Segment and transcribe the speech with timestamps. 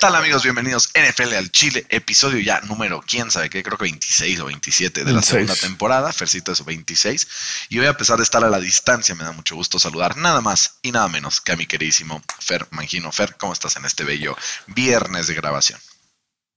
[0.00, 0.42] tal amigos?
[0.44, 5.04] Bienvenidos NFL al Chile, episodio ya número, quién sabe qué, creo que 26 o 27
[5.04, 7.28] de la segunda temporada, Fercito es 26.
[7.68, 10.40] Y hoy a pesar de estar a la distancia, me da mucho gusto saludar nada
[10.40, 13.12] más y nada menos que a mi queridísimo Fer Mangino.
[13.12, 14.34] Fer, ¿cómo estás en este bello
[14.68, 15.78] viernes de grabación?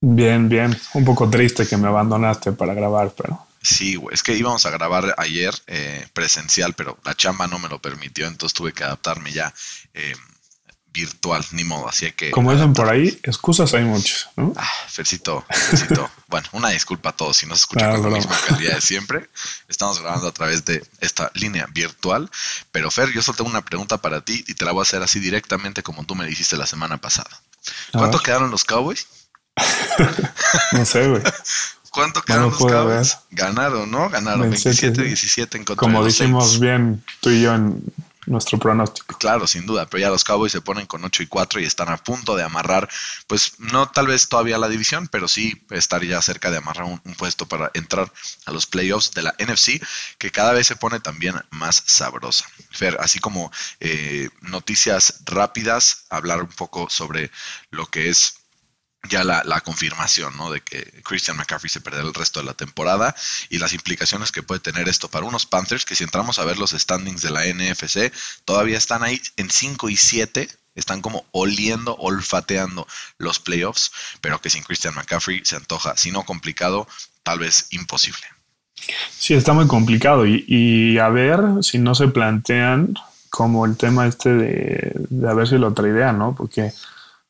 [0.00, 0.80] Bien, bien.
[0.94, 3.46] Un poco triste que me abandonaste para grabar, pero...
[3.60, 4.14] Sí, güey.
[4.14, 8.26] Es que íbamos a grabar ayer eh, presencial, pero la chamba no me lo permitió,
[8.26, 9.52] entonces tuve que adaptarme ya.
[9.92, 10.14] Eh,
[10.94, 12.30] virtual, ni modo, así que...
[12.30, 14.54] Como dicen por ahí, excusas hay muchas, ¿no?
[14.56, 16.08] Ah, Fercito, Fercito.
[16.28, 19.28] bueno, una disculpa a todos si no se escucha con la misma calidad de siempre.
[19.68, 22.30] Estamos grabando a través de esta línea virtual,
[22.70, 25.02] pero Fer, yo solo tengo una pregunta para ti y te la voy a hacer
[25.02, 27.30] así directamente como tú me dijiste la semana pasada.
[27.92, 29.08] ¿Cuánto quedaron los Cowboys?
[30.72, 31.22] no sé, güey.
[31.90, 33.18] ¿Cuánto quedaron los Cowboys?
[33.30, 34.08] Ganaron, ¿no?
[34.10, 37.82] Ganaron 27-17 en contra Como dijimos bien tú y yo en
[38.26, 39.16] nuestro pronóstico.
[39.18, 41.88] Claro, sin duda, pero ya los Cowboys se ponen con 8 y 4 y están
[41.88, 42.88] a punto de amarrar,
[43.26, 47.14] pues no tal vez todavía la división, pero sí estar ya cerca de amarrar un,
[47.14, 48.12] puesto para entrar
[48.46, 49.80] a los playoffs de la NFC,
[50.18, 52.46] que cada vez se pone también más sabrosa.
[52.70, 57.30] Fer, así como eh, noticias rápidas, hablar un poco sobre
[57.70, 58.43] lo que es
[59.08, 60.50] ya la, confirmación ¿no?
[60.50, 63.14] de que Christian McCaffrey se perderá el resto de la temporada
[63.48, 66.58] y las implicaciones que puede tener esto para unos Panthers que si entramos a ver
[66.58, 68.12] los standings de la NFC
[68.44, 72.86] todavía están ahí en 5 y 7 están como oliendo, olfateando
[73.18, 76.88] los playoffs, pero que sin Christian McCaffrey se antoja, si no complicado,
[77.22, 78.26] tal vez imposible.
[79.16, 82.94] Sí, está muy complicado y, y a ver si no se plantean
[83.30, 86.34] como el tema este de, de a ver si lo traidean, ¿no?
[86.34, 86.72] Porque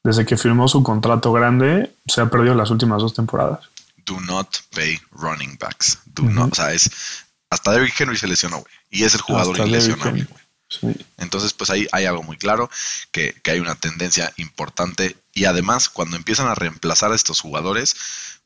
[0.05, 3.61] desde que firmó su contrato grande, se ha perdido las últimas dos temporadas.
[4.05, 5.99] Do not pay running backs.
[6.05, 6.91] Do not, o sea, es
[7.49, 8.73] hasta Derrick Henry se lesionó, güey.
[8.91, 10.45] Y es el jugador lesionable, güey.
[10.69, 11.07] Sí.
[11.19, 12.69] Entonces, pues ahí hay algo muy claro,
[13.13, 15.17] que, hay una tendencia importante.
[15.33, 17.95] Y además, cuando empiezan a reemplazar a estos jugadores,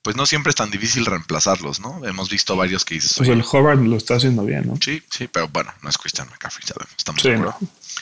[0.03, 2.05] pues no siempre es tan difícil reemplazarlos, ¿no?
[2.07, 3.15] Hemos visto varios que dicen.
[3.17, 4.77] Pues el Howard lo está haciendo bien, ¿no?
[4.81, 6.95] Sí, sí, pero bueno, no es Christian McCaffrey, sabemos.
[6.97, 7.57] Estamos sí, no,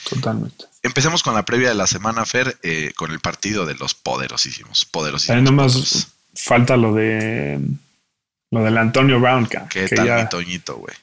[0.09, 0.65] totalmente.
[0.83, 4.85] Empecemos con la previa de la semana, Fer, eh, con el partido de los poderosísimos.
[4.85, 5.37] Poderosísimos.
[5.37, 7.61] Ahí nomás falta lo de
[8.51, 9.47] lo del Antonio Brown.
[9.47, 10.95] ¿Qué que tal mi Toñito, güey?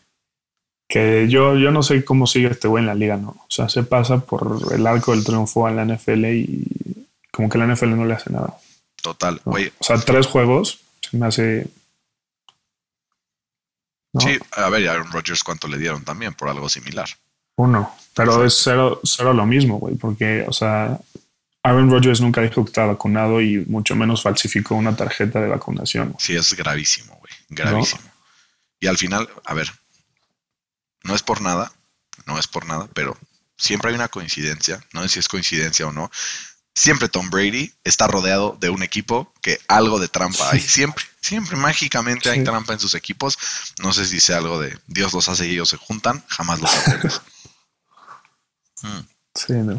[0.87, 3.29] Que yo, yo no sé cómo sigue este güey en la liga, ¿no?
[3.29, 7.57] O sea, se pasa por el arco del triunfo a la NFL y como que
[7.57, 8.57] la NFL no le hace nada.
[9.01, 9.71] Total, güey.
[9.79, 11.67] O sea, tres juegos se me hace.
[14.19, 17.09] Sí, a ver, Aaron Rodgers cuánto le dieron también por algo similar.
[17.55, 17.93] Uno.
[18.15, 19.01] Pero es cero,
[19.33, 20.99] lo mismo, güey, porque, o sea,
[21.63, 26.15] Aaron Rodgers nunca dijo que estaba vacunado y mucho menos falsificó una tarjeta de vacunación.
[26.19, 28.03] Sí, es gravísimo, güey, gravísimo.
[28.79, 29.71] Y al final, a ver,
[31.03, 31.71] no es por nada,
[32.27, 33.17] no es por nada, pero
[33.57, 36.11] siempre hay una coincidencia, no sé si es coincidencia o no.
[36.75, 40.59] Siempre Tom Brady está rodeado de un equipo que algo de trampa hay.
[40.59, 43.37] Siempre, siempre mágicamente hay trampa en sus equipos.
[43.79, 46.67] No sé si sea algo de Dios los hace y ellos se juntan, jamás lo
[46.67, 47.21] sabremos.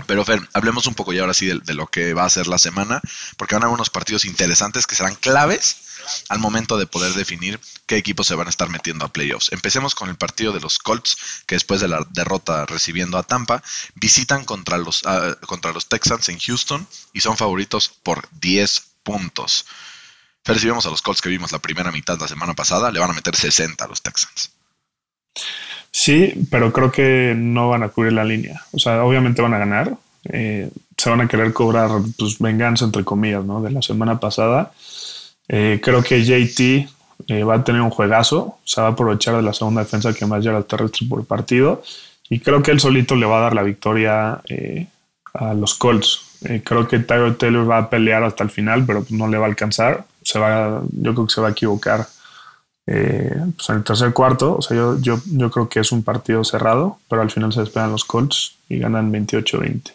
[0.07, 2.59] Pero Fer, hablemos un poco ya ahora sí de, lo que va a ser la
[2.59, 3.01] semana,
[3.37, 5.77] porque van a haber unos partidos interesantes que serán claves
[6.29, 9.53] al momento de poder definir qué equipos se van a estar metiendo a playoffs.
[9.53, 11.17] Empecemos con el partido de los Colts,
[11.47, 13.63] que después de la derrota recibiendo a Tampa,
[13.95, 19.67] visitan contra los, ah, contra los Texans en Houston y son favoritos por 10 puntos.
[20.45, 22.99] Fer, si vemos a los Colts que vimos la primera mitad la semana pasada, le
[22.99, 24.51] van a meter 60 a los Texans.
[25.97, 28.61] Sí, pero creo que no van a cubrir la línea.
[28.73, 29.97] O sea, obviamente van a ganar.
[30.25, 31.89] Eh, se van a querer cobrar
[32.19, 33.63] pues, venganza, entre comillas, ¿no?
[33.63, 34.73] De la semana pasada.
[35.49, 36.89] Eh, creo que JT
[37.29, 38.59] eh, va a tener un juegazo.
[38.65, 41.81] Se va a aprovechar de la segunda defensa que más llega al terrestre por partido.
[42.29, 44.43] Y creo que él solito le va a dar la victoria
[45.33, 46.41] a los Colts.
[46.65, 49.49] creo que Tyler Taylor va a pelear hasta el final, pero no le va a
[49.49, 50.05] alcanzar.
[50.23, 52.05] Se va, yo creo que se va a equivocar
[52.87, 56.03] eh, pues en el tercer cuarto, o sea, yo, yo, yo creo que es un
[56.03, 59.93] partido cerrado, pero al final se despegan los Colts y ganan 28-20.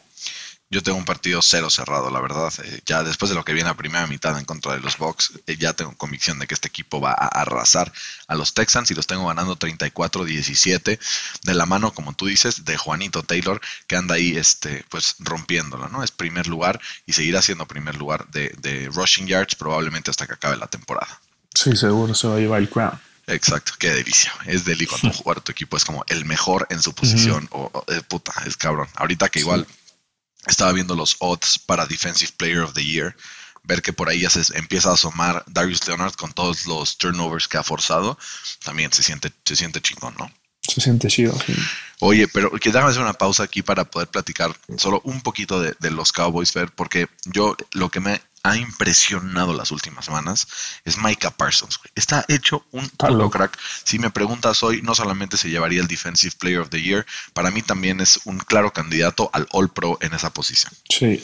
[0.71, 2.53] Yo tengo un partido cero cerrado, la verdad.
[2.63, 5.33] Eh, ya después de lo que viene a primera mitad en contra de los Bucks,
[5.47, 7.91] eh, ya tengo convicción de que este equipo va a arrasar
[8.27, 10.99] a los Texans y los tengo ganando 34-17
[11.43, 15.87] de la mano, como tú dices, de Juanito Taylor, que anda ahí este, pues rompiéndola,
[15.87, 16.03] ¿no?
[16.03, 20.33] Es primer lugar y seguirá siendo primer lugar de, de rushing yards probablemente hasta que
[20.33, 21.19] acabe la temporada.
[21.53, 22.99] Sí, seguro se va a llevar el crown.
[23.27, 24.33] Exacto, qué delicia.
[24.45, 27.47] Es deli cuando jugar tu equipo es como el mejor en su posición.
[27.51, 28.87] o, eh, puta, es cabrón.
[28.95, 29.67] Ahorita que igual
[30.47, 33.15] estaba viendo los odds para Defensive Player of the Year,
[33.63, 37.47] ver que por ahí ya se empieza a asomar Darius Leonard con todos los turnovers
[37.47, 38.17] que ha forzado,
[38.63, 40.31] también se siente, se siente chingón, ¿no?
[40.61, 41.37] Se siente chido.
[41.99, 45.91] Oye, pero que déjame hacer una pausa aquí para poder platicar solo un poquito de,
[45.91, 50.47] los Cowboys, ver, porque yo lo que me ha impresionado las últimas semanas
[50.85, 51.79] es Micah Parsons.
[51.95, 53.57] Está hecho un puto crack.
[53.83, 57.51] Si me preguntas hoy, no solamente se llevaría el Defensive Player of the Year, para
[57.51, 60.73] mí también es un claro candidato al All Pro en esa posición.
[60.89, 61.23] Sí.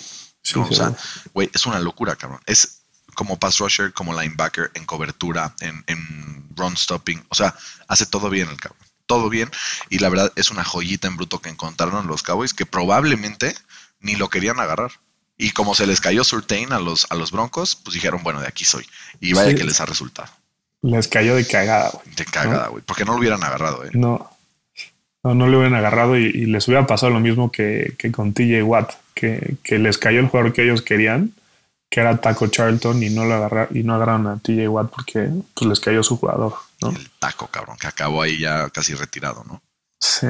[0.56, 0.94] o sea,
[1.34, 2.42] güey, es una locura, cabrón.
[2.46, 2.82] Es
[3.16, 7.24] como pass rusher, como linebacker, en cobertura, en, en run stopping.
[7.30, 7.56] O sea,
[7.88, 8.80] hace todo bien el cabrón.
[9.06, 9.50] Todo bien.
[9.90, 13.56] Y la verdad es una joyita en bruto que encontraron los Cowboys que probablemente
[14.00, 14.92] ni lo querían agarrar.
[15.38, 18.48] Y como se les cayó Surtain a los, a los Broncos, pues dijeron, bueno, de
[18.48, 18.86] aquí soy.
[19.20, 20.30] Y vaya que les ha resultado.
[20.82, 22.16] Les cayó de cagada, güey.
[22.16, 22.84] De cagada, güey.
[22.86, 23.90] Porque no lo hubieran agarrado, eh.
[23.94, 24.30] No.
[25.24, 28.94] No, no lo hubieran agarrado y, les hubiera pasado lo mismo que, con TJ Watt,
[29.16, 31.34] que, les cayó el jugador que ellos querían,
[31.90, 35.30] que era Taco Charlton, y no lo agarraron, y no agarraron a TJ Watt porque
[35.56, 36.92] pues, les cayó su jugador, ¿no?
[36.92, 39.62] El taco, cabrón, que acabó ahí ya casi retirado, ¿no?
[40.00, 40.28] Sí.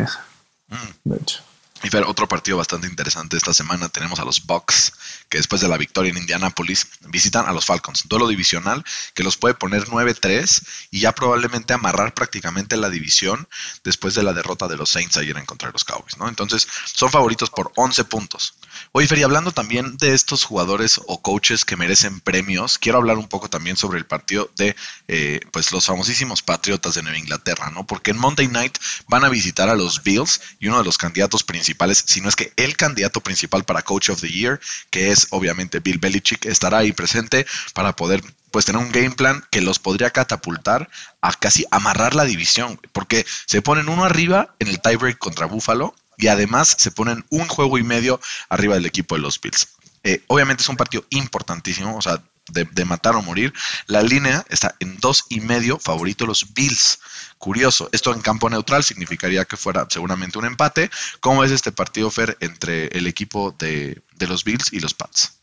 [0.70, 1.10] Mm.
[1.10, 1.44] De hecho.
[1.86, 4.92] Y otro partido bastante interesante esta semana tenemos a los Bucks,
[5.30, 8.08] que después de la victoria en Indianapolis visitan a los Falcons.
[8.08, 8.84] Duelo divisional
[9.14, 13.48] que los puede poner 9-3 y ya probablemente amarrar prácticamente la división
[13.84, 16.28] después de la derrota de los Saints ayer en contra de los Cowboys, ¿no?
[16.28, 18.56] Entonces, son favoritos por 11 puntos.
[18.92, 23.28] Oye, Fer, hablando también de estos jugadores o coaches que merecen premios, quiero hablar un
[23.28, 24.76] poco también sobre el partido de
[25.08, 27.86] eh, pues los famosísimos Patriotas de Nueva Inglaterra, ¿no?
[27.86, 31.44] Porque en Monday Night van a visitar a los Bills y uno de los candidatos
[31.44, 35.28] principales, si no es que el candidato principal para Coach of the Year, que es
[35.32, 39.80] obviamente Bill Belichick, estará ahí presente para poder pues tener un game plan que los
[39.80, 40.90] podría catapultar
[41.22, 45.94] a casi amarrar la división, porque se ponen uno arriba en el tiebreak contra Buffalo
[46.18, 48.20] y además se ponen un juego y medio
[48.50, 49.68] arriba del equipo de los Bills.
[50.04, 52.22] Eh, obviamente es un partido importantísimo, o sea,
[52.52, 53.54] de, matar o morir.
[53.88, 57.00] La línea está en dos y medio, favorito los Bills.
[57.38, 60.90] Curioso, esto en campo neutral significaría que fuera seguramente un empate.
[61.20, 65.40] ¿Cómo es este partido, Fer, entre el equipo de, de los Bills y los Pats?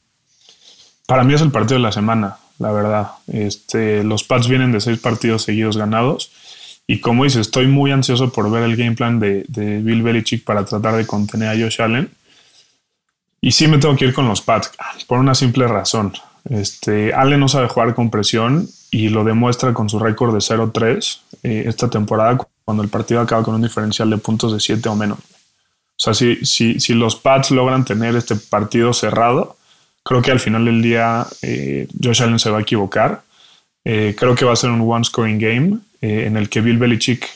[1.06, 3.12] Para mí es el partido de la semana, la verdad.
[3.26, 6.30] Este, los Pats vienen de seis partidos seguidos ganados
[6.86, 10.64] y como dice, estoy muy ansioso por ver el game plan de, Bill Belichick para
[10.64, 12.10] tratar de contener a Josh Allen.
[13.40, 14.72] Y sí me tengo que ir con los Pats,
[15.06, 16.12] por una simple razón.
[16.48, 21.20] Este, Allen no sabe jugar con presión y lo demuestra con su récord de 0-3
[21.42, 24.96] eh, esta temporada cuando el partido acaba con un diferencial de puntos de 7 o
[24.96, 25.18] menos.
[25.18, 29.56] O sea, si, si, si, los Pats logran tener este partido cerrado,
[30.02, 33.22] creo que al final del día eh, Josh Allen se va a equivocar.
[33.84, 37.28] Eh, creo que va a ser un one-scoring game eh, en el que Bill Belichick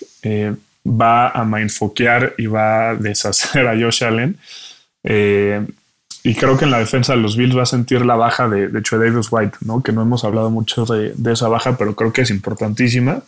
[0.84, 4.36] va a mindfoquear y va a deshacer a Josh Allen.
[6.26, 8.48] Eh, y creo que en la defensa de los Bills va a sentir la baja
[8.48, 8.82] de, de
[9.30, 9.82] White, ¿no?
[9.82, 13.22] que no hemos hablado mucho de, de, esa baja, pero creo que es importantísima.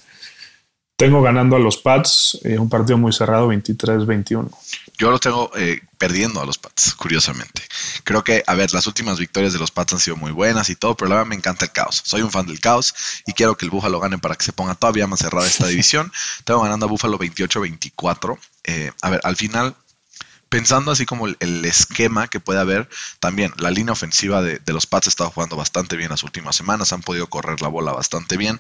[0.97, 4.51] Tengo ganando a los Pats un partido muy cerrado, 23-21.
[4.99, 7.63] Yo lo tengo eh, perdiendo a los Pats, curiosamente.
[8.03, 10.75] Creo que, a ver, las últimas victorias de los Pats han sido muy buenas y
[10.75, 12.03] todo, pero la verdad me encanta el caos.
[12.05, 12.97] Soy un fan del caos
[13.29, 16.11] y quiero que el Búfalo gane para que se ponga todavía más cerrada esta división.
[16.45, 18.37] tengo ganando a Búfalo 28-24.
[18.65, 19.77] Eh, a ver, al final
[20.49, 22.89] pensando así como el, esquema que puede haber,
[23.21, 26.93] también la línea ofensiva de, los Pats ha estado jugando bastante bien las últimas semanas,
[26.93, 28.59] han podido correr la bola bastante bien,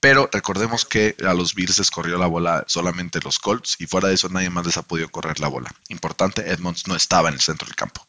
[0.00, 4.08] pero recordemos que a los Bills les corrió la bola solamente los Colts y fuera
[4.08, 5.74] de eso nadie más les ha podido correr la bola.
[5.88, 8.06] Importante, Edmonds no estaba en el centro del campo.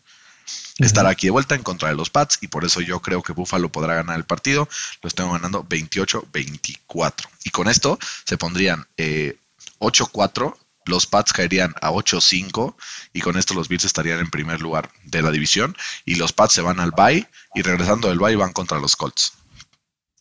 [0.79, 3.33] Estará aquí de vuelta en contra de los Pats y por eso yo creo que
[3.33, 4.67] Buffalo podrá ganar el partido.
[5.01, 7.27] Lo estamos ganando 28-24.
[7.43, 12.75] Y con esto se pondrían 8-4 eh, los Pats caerían a 8-5
[13.13, 16.53] y con esto los Bills estarían en primer lugar de la división y los Pats
[16.53, 19.33] se van al bye y regresando del bye van contra los Colts.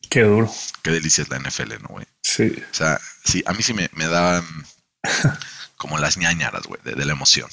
[0.09, 0.53] Qué duro.
[0.83, 2.07] Qué delicia es la NFL, ¿no, güey?
[2.23, 2.53] Sí.
[2.71, 4.45] O sea, sí, a mí sí me, me dan
[5.77, 7.49] como las ñañaras, güey, de la emoción.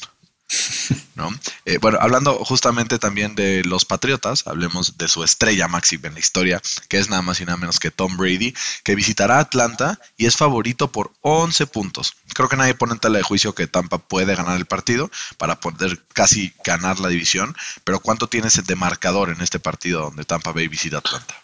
[1.16, 1.30] ¿no?
[1.66, 6.20] Eh, bueno, hablando justamente también de los Patriotas, hablemos de su estrella máxima en la
[6.20, 10.26] historia, que es nada más y nada menos que Tom Brady, que visitará Atlanta y
[10.26, 12.14] es favorito por 11 puntos.
[12.34, 15.60] Creo que nadie pone en tela de juicio que Tampa puede ganar el partido para
[15.60, 20.26] poder casi ganar la división, pero ¿cuánto tiene ese de marcador en este partido donde
[20.26, 21.36] Tampa Bay visita Atlanta?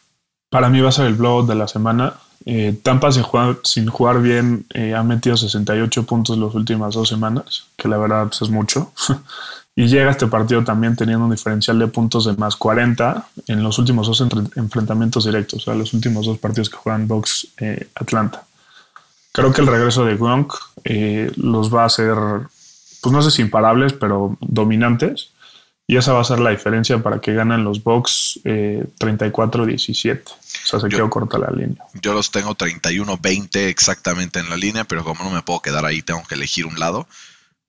[0.49, 2.13] Para mí va a ser el blowout de la semana.
[2.45, 7.87] Eh, Tampa sin jugar, bien eh, ha metido 68 puntos las últimas dos semanas, que
[7.87, 8.91] la verdad pues, es mucho.
[9.75, 13.79] y llega este partido también teniendo un diferencial de puntos de más 40 en los
[13.79, 14.21] últimos dos
[14.55, 18.43] enfrentamientos directos, o sea, los últimos dos partidos que juegan Box eh, Atlanta.
[19.31, 20.53] Creo que el regreso de Gronk
[21.37, 22.15] los va a hacer,
[23.01, 25.32] pues no sé si imparables, pero dominantes.
[25.93, 30.09] Y esa va a ser la diferencia para que ganen los Bucks 34-17.
[30.09, 31.85] Eh, o sea, se quedó corta la línea.
[32.01, 36.01] Yo los tengo 31-20 exactamente en la línea, pero como no me puedo quedar ahí,
[36.01, 37.07] tengo que elegir un lado.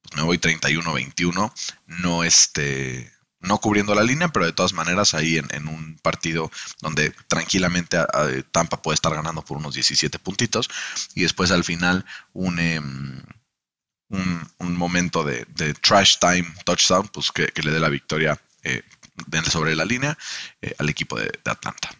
[0.00, 1.52] Pues me voy 31-21.
[1.86, 6.50] No, este, no cubriendo la línea, pero de todas maneras ahí en, un partido
[6.80, 7.98] donde tranquilamente
[8.52, 10.70] Tampa puede estar ganando por unos 17 puntitos
[11.14, 13.20] y después al final un, em,
[14.08, 15.46] un, momento de,
[15.80, 18.82] trash time touchdown, pues que, le dé la victoria eh,
[19.50, 20.16] sobre la línea
[20.62, 21.90] eh, al equipo de Atlanta.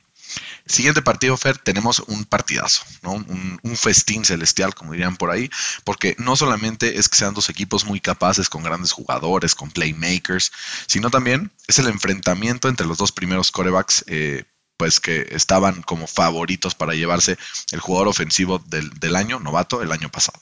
[0.67, 3.13] Siguiente partido, Fer, tenemos un partidazo, ¿no?
[3.13, 5.51] Un, festín celestial, como dirían por ahí,
[5.85, 10.53] porque no solamente es que sean dos equipos muy capaces, con grandes jugadores, con playmakers,
[10.87, 14.05] sino también es el enfrentamiento entre los dos primeros corebacks.
[14.07, 14.45] Eh,
[14.77, 17.39] pues que estaban como favoritos para llevarse
[17.71, 20.41] el jugador ofensivo del, del año, novato, el año pasado.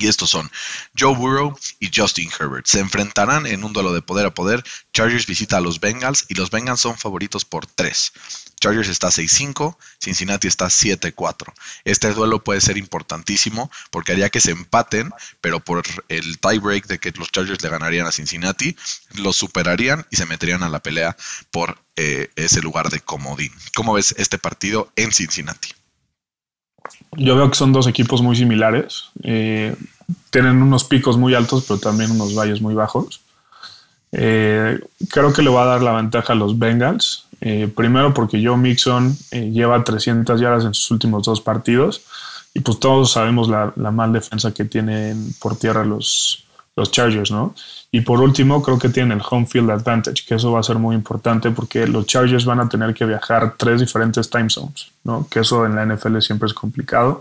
[0.00, 0.50] Y estos son
[0.98, 2.66] Joe Burrow y Justin Herbert.
[2.66, 4.64] Se enfrentarán en un duelo de poder a poder.
[4.94, 8.12] Chargers visita a los Bengals y los Bengals son favoritos por 3.
[8.58, 11.52] Chargers está 6-5, Cincinnati está 7-4.
[11.84, 15.10] Este duelo puede ser importantísimo porque haría que se empaten,
[15.42, 18.76] pero por el tiebreak de que los Chargers le ganarían a Cincinnati,
[19.16, 21.14] los superarían y se meterían a la pelea
[21.50, 23.52] por eh, ese lugar de comodín.
[23.74, 25.79] ¿Cómo ves este partido en Cincinnati?
[27.16, 29.10] Yo veo que son dos equipos muy similares.
[29.22, 29.74] Eh,
[30.30, 33.20] tienen unos picos muy altos, pero también unos valles muy bajos.
[34.12, 37.26] Eh, creo que le va a dar la ventaja a los Bengals.
[37.40, 42.02] Eh, primero porque Joe Mixon lleva 300 yardas en sus últimos dos partidos
[42.52, 46.44] y pues todos sabemos la, mal defensa que tienen por tierra los,
[46.76, 47.54] los Chargers, ¿no?
[47.90, 50.76] Y por último, creo que tienen el home field advantage, que eso va a ser
[50.76, 55.26] muy importante porque los Chargers van a tener que viajar tres diferentes time zones, ¿no?
[55.28, 57.20] Que eso en la NFL siempre es complicado.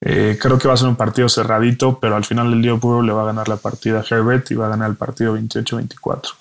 [0.00, 3.02] Eh, creo que va a ser un partido cerradito, pero al final del día Burrow
[3.02, 6.32] le va a ganar la partida a Herbert y va a ganar el partido 28-24.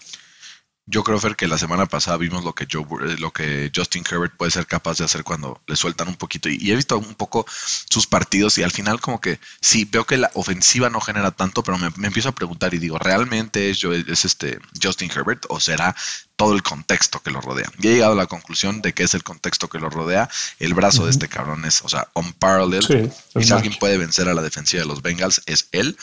[0.91, 4.35] Yo creo, Fer, que la semana pasada vimos lo que, eh, lo que Justin Herbert
[4.35, 6.49] puede ser capaz de hacer cuando le sueltan un poquito.
[6.49, 7.45] Y, he visto un poco
[7.89, 11.63] sus partidos y al final como que sí, veo que la ofensiva no genera tanto,
[11.63, 15.95] pero me, empiezo a preguntar y digo, ¿realmente es, es este Justin Herbert o será
[16.41, 17.71] todo el contexto que lo rodea.
[17.77, 20.27] Y he llegado a la conclusión de que es el contexto que lo rodea.
[20.57, 23.11] El brazo de este cabrón es, o sea, unparalleled.
[23.35, 25.95] y si alguien puede vencer a la defensiva de los Bengals, es él.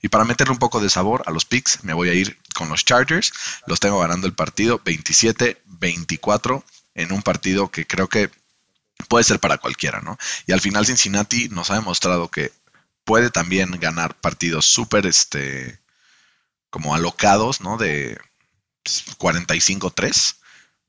[0.00, 2.70] Y para meterle un poco de sabor a los picks, me voy a ir con
[2.70, 3.34] los Chargers.
[3.66, 8.30] Los tengo ganando el partido 27-24 en un partido que creo que
[9.08, 10.16] puede ser para cualquiera, ¿no?
[10.46, 12.50] Y al final Cincinnati nos ha demostrado que
[13.04, 15.80] puede también ganar partidos súper, este,
[16.70, 17.76] como alocados, ¿no?
[17.76, 18.18] De
[18.84, 20.36] 45-3,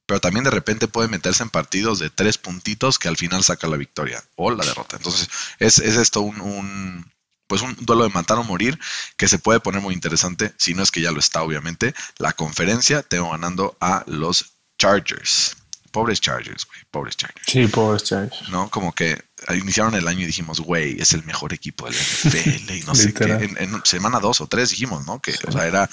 [0.06, 3.68] pero también de repente puede meterse en partidos de tres puntitos que al final saca
[3.68, 4.98] la victoria o la derrota.
[4.98, 7.10] Entonces, es, esto un,
[7.48, 8.80] pues un duelo de matar o morir
[9.16, 11.94] que se puede poner muy interesante, si no es que ya lo está, obviamente.
[12.18, 15.58] La conferencia tengo ganando a los Chargers.
[15.92, 17.46] Pobres Chargers, güey, pobres Chargers.
[17.46, 18.50] Sí, pobres Chargers.
[18.50, 18.70] ¿No?
[18.72, 19.24] Como que
[19.56, 23.14] iniciaron el año y dijimos, güey, es el mejor equipo del NFL y no sé
[23.14, 23.26] qué.
[23.26, 25.22] En, semana dos o tres dijimos, ¿no?
[25.22, 25.88] Que, o sea, era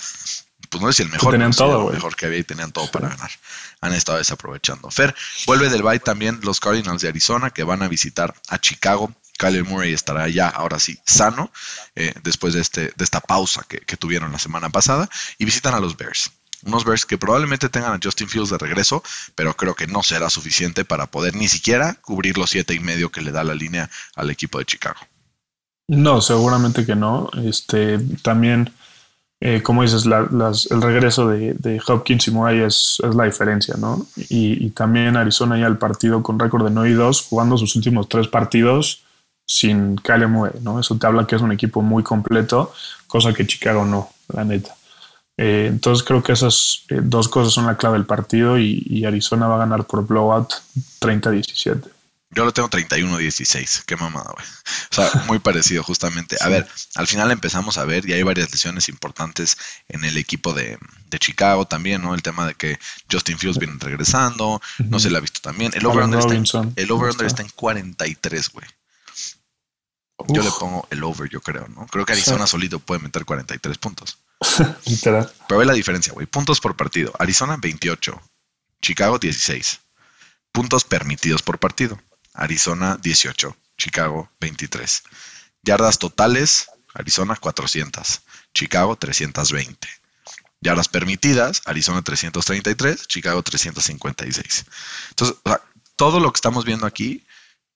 [0.69, 3.09] pues no es el mejor, tenían todo, el mejor que había y tenían todo para
[3.09, 3.31] ganar.
[3.81, 4.91] Han estado desaprovechando.
[4.91, 5.15] Fer,
[5.47, 9.13] vuelve del bye también los Cardinals de Arizona que van a visitar a Chicago.
[9.39, 11.51] Kyler Murray estará ya, ahora sí, sano,
[11.97, 15.81] eh, después de, este, de esta pausa que, tuvieron la semana pasada, y visitan a
[15.81, 16.31] los Bears.
[16.63, 19.03] Unos Bears que probablemente tengan a Justin Fields de regreso,
[19.35, 23.11] pero creo que no será suficiente para poder ni siquiera cubrir los siete y medio
[23.11, 25.01] que le da la línea al equipo de Chicago.
[25.89, 27.31] No, seguramente que no.
[27.43, 28.73] Este también
[29.43, 34.07] eh, como dices, el regreso de, Hopkins y Murray es, la diferencia, ¿no?
[34.17, 38.09] Y, también Arizona ya el partido con récord de 9 y 2, jugando sus últimos
[38.09, 39.03] tres partidos
[39.47, 40.79] sin Kyle Murray, ¿no?
[40.79, 42.73] Eso te habla que es un equipo muy completo,
[43.07, 44.75] cosa que Chicago no, la neta.
[45.39, 49.07] Eh, entonces creo que esas eh, dos cosas son la clave del partido y, y
[49.07, 50.53] Arizona va a ganar por blowout
[51.01, 52.00] 30-17.
[52.33, 53.83] Yo lo tengo 31-16.
[53.85, 54.47] Qué mamada, güey.
[54.91, 56.37] O sea, muy parecido, justamente.
[56.41, 59.57] A ver, al final empezamos a ver, y hay varias lesiones importantes
[59.89, 60.79] en el equipo de,
[61.19, 62.15] Chicago también, ¿no?
[62.15, 62.79] El tema de que
[63.11, 65.73] Justin Fields viene regresando, no se le ha visto también.
[65.75, 68.67] El over-under está, el over -under está en 43, güey.
[70.29, 71.87] Yo le pongo el over, yo creo, ¿no?
[71.87, 74.19] Creo que Arizona solito puede meter 43 puntos.
[74.87, 75.31] Literal.
[75.49, 76.27] Pero ve la diferencia, güey.
[76.27, 77.13] Puntos por partido.
[77.19, 78.21] Arizona 28,
[78.81, 79.81] Chicago 16.
[80.53, 81.99] Puntos permitidos por partido.
[82.35, 85.03] Arizona 18, Chicago 23.
[85.63, 88.23] Yardas totales, Arizona 400,
[88.55, 89.89] Chicago 320.
[90.61, 94.67] Yardas permitidas, Arizona 333, Chicago 356.
[95.11, 95.37] Entonces,
[95.97, 97.27] todo lo que estamos viendo aquí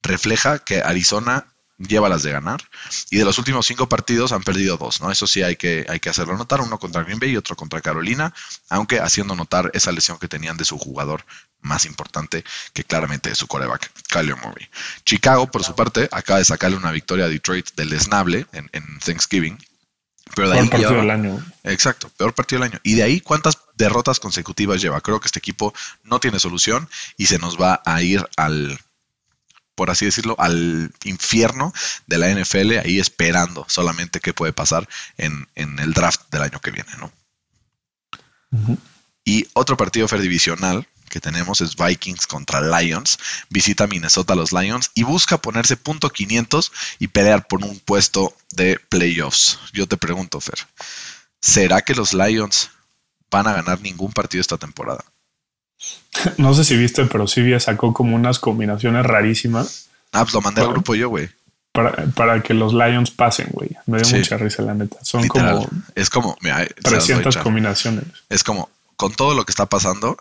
[0.03, 2.63] refleja que Arizona lleva las de ganar.
[3.11, 5.11] Y de los últimos cinco partidos han perdido dos, ¿no?
[5.11, 7.81] Eso sí hay que, hay que hacerlo notar, uno contra Green Bay y otro contra
[7.81, 8.33] Carolina,
[8.69, 11.25] aunque haciendo notar esa lesión que tenían de su jugador
[11.61, 14.69] más importante, que claramente es su coreback, Kyler Murray.
[15.05, 18.71] Chicago, por su parte, acaba de sacarle una victoria a Detroit del desnable en,
[19.05, 19.59] Thanksgiving.
[20.35, 21.45] Pero de peor partido del año.
[21.65, 22.81] Exacto, peor partido del año.
[22.83, 25.01] Y de ahí, ¿cuántas derrotas consecutivas lleva?
[25.01, 28.79] Creo que este equipo no tiene solución y se nos va a ir al,
[29.75, 31.73] por así decirlo, al infierno
[32.07, 36.71] de la NFL, ahí esperando solamente qué puede pasar en, el draft del año que
[36.71, 37.13] viene, ¿no?
[39.25, 43.19] Y otro partido fer divisional que tenemos es Vikings contra Lions.
[43.49, 48.37] Visita Minnesota a los Lions y busca ponerse punto 500 y pelear por un puesto
[48.51, 49.59] de playoffs.
[49.73, 50.59] Yo te pregunto, Fer,
[51.41, 52.71] ¿será que los Lions
[53.31, 55.05] van a ganar ningún partido esta temporada?
[56.39, 59.89] No sé si viste, pero sí sacó como unas combinaciones rarísimas.
[60.13, 61.29] Ah, pues lo mandé al grupo yo, güey.
[61.73, 63.71] Para, que los Lions pasen, güey.
[63.87, 64.97] Me dio mucha risa, la neta.
[65.03, 65.69] Son como.
[65.97, 66.37] Es como.
[66.41, 68.05] Mira, 300 combinaciones.
[68.29, 70.17] Es como, con todo lo que está pasando,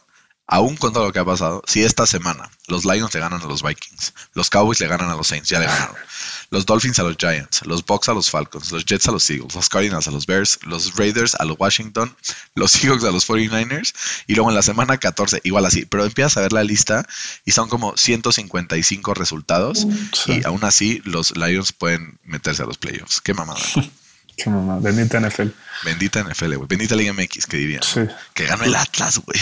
[0.47, 3.45] aún con todo lo que ha pasado, si esta semana los Lions le ganan a
[3.45, 5.95] los Vikings, los Cowboys le ganan a los Saints, ya le ganaron,
[6.49, 9.55] los Dolphins a los Giants, los Bucks a los Falcons, los Jets a los Eagles,
[9.55, 12.15] los Cardinals a los Bears, los Raiders a los Washington,
[12.55, 13.93] los Seahawks a los 49ers,
[14.27, 17.07] y luego en la semana 14, igual así, pero empiezas a ver la lista
[17.45, 19.87] y son como 155 resultados,
[20.27, 23.21] y aún así los Lions pueden meterse a los playoffs.
[23.21, 23.59] Qué mamada.
[24.35, 25.49] Qué mamá, bendita NFL.
[25.83, 26.67] Bendita NFL, güey.
[26.67, 27.83] Bendita Liga MX, que dirían.
[27.83, 28.01] Sí.
[28.33, 29.39] Que ganó el Atlas, güey.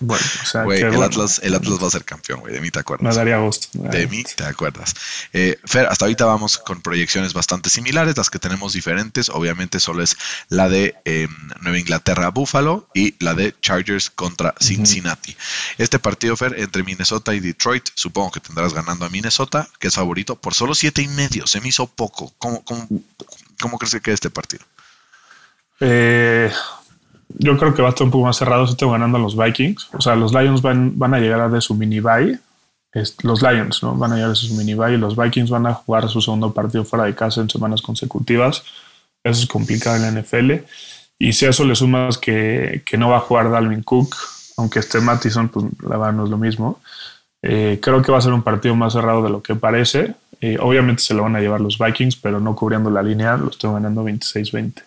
[0.00, 2.54] bueno, o sea, güey, el, Atlas, el Atlas va a ser campeón, güey.
[2.54, 3.14] De mí te acuerdas.
[3.14, 3.68] Me daría gusto.
[3.72, 4.94] de mí te acuerdas.
[5.32, 8.16] Eh, Fer, hasta ahorita vamos con proyecciones bastante similares.
[8.16, 10.16] Las que tenemos diferentes, obviamente, solo es
[10.48, 11.28] la de em,
[11.60, 15.36] Nueva Inglaterra, Buffalo y la de Chargers contra Cincinnati.
[15.78, 19.94] Este partido, Fer, entre Minnesota y Detroit, supongo que tendrás ganando a Minnesota, que es
[19.94, 21.46] favorito, por solo siete y medio.
[21.46, 22.32] Se me hizo poco.
[22.38, 22.86] ¿Cómo, cómo,
[23.60, 24.64] cómo crees que quede este partido?
[25.80, 26.50] Eh,
[27.28, 28.66] yo creo que va a estar un poco más cerrado.
[28.66, 29.88] Si tengo ganando a los Vikings.
[29.92, 32.38] O sea, los Lions van, van a llegar de su mini bye.
[33.22, 33.94] Los Lions ¿no?
[33.94, 36.82] van a llegar de su mini bye los Vikings van a jugar su segundo partido
[36.82, 38.64] fuera de casa en semanas consecutivas.
[39.22, 40.52] Eso es complicado en la NFL.
[41.18, 44.16] Y si a eso le sumas que, que no va a jugar Dalvin Cook,
[44.56, 46.80] aunque esté Mattison, pues la verdad no es lo mismo.
[47.48, 50.14] Eh, creo que va a ser un partido más cerrado de lo que parece.
[50.40, 53.50] Eh, obviamente se lo van a llevar los Vikings, pero no cubriendo la línea, lo
[53.50, 54.82] estoy ganando 26-20.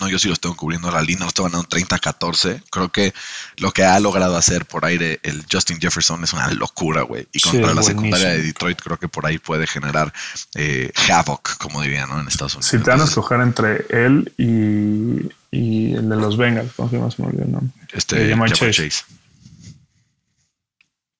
[0.00, 2.62] No, yo sí los tengo cubriendo la línea, los estoy ganando 30-14.
[2.70, 3.12] Creo que
[3.58, 7.26] lo que ha logrado hacer por aire el Justin Jefferson es una locura, güey.
[7.32, 10.12] Y contra la secundaria de Detroit creo que por ahí puede generar
[10.54, 12.20] eh, havoc, como dirían, ¿no?
[12.20, 12.70] En Estados Unidos.
[12.70, 16.96] Si te van a escoger entre él y, y, el de los Bengals, ¿cómo se
[16.96, 17.10] llama?
[17.10, 17.72] Se me olvidó el nombre.
[17.92, 18.70] Este, eh, Chase.
[18.72, 19.17] Chase.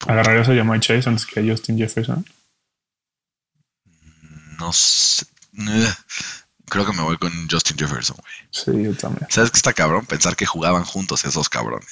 [0.06, 2.24] ¿Agarrarías a Jamai Chase antes que a Justin Jefferson?
[4.58, 5.26] No sé.
[6.68, 8.34] Creo que me voy con Justin Jefferson, güey.
[8.50, 9.26] Sí, yo también.
[9.30, 10.04] ¿Sabes qué está cabrón?
[10.04, 11.86] Pensar que jugaban juntos esos cabrones.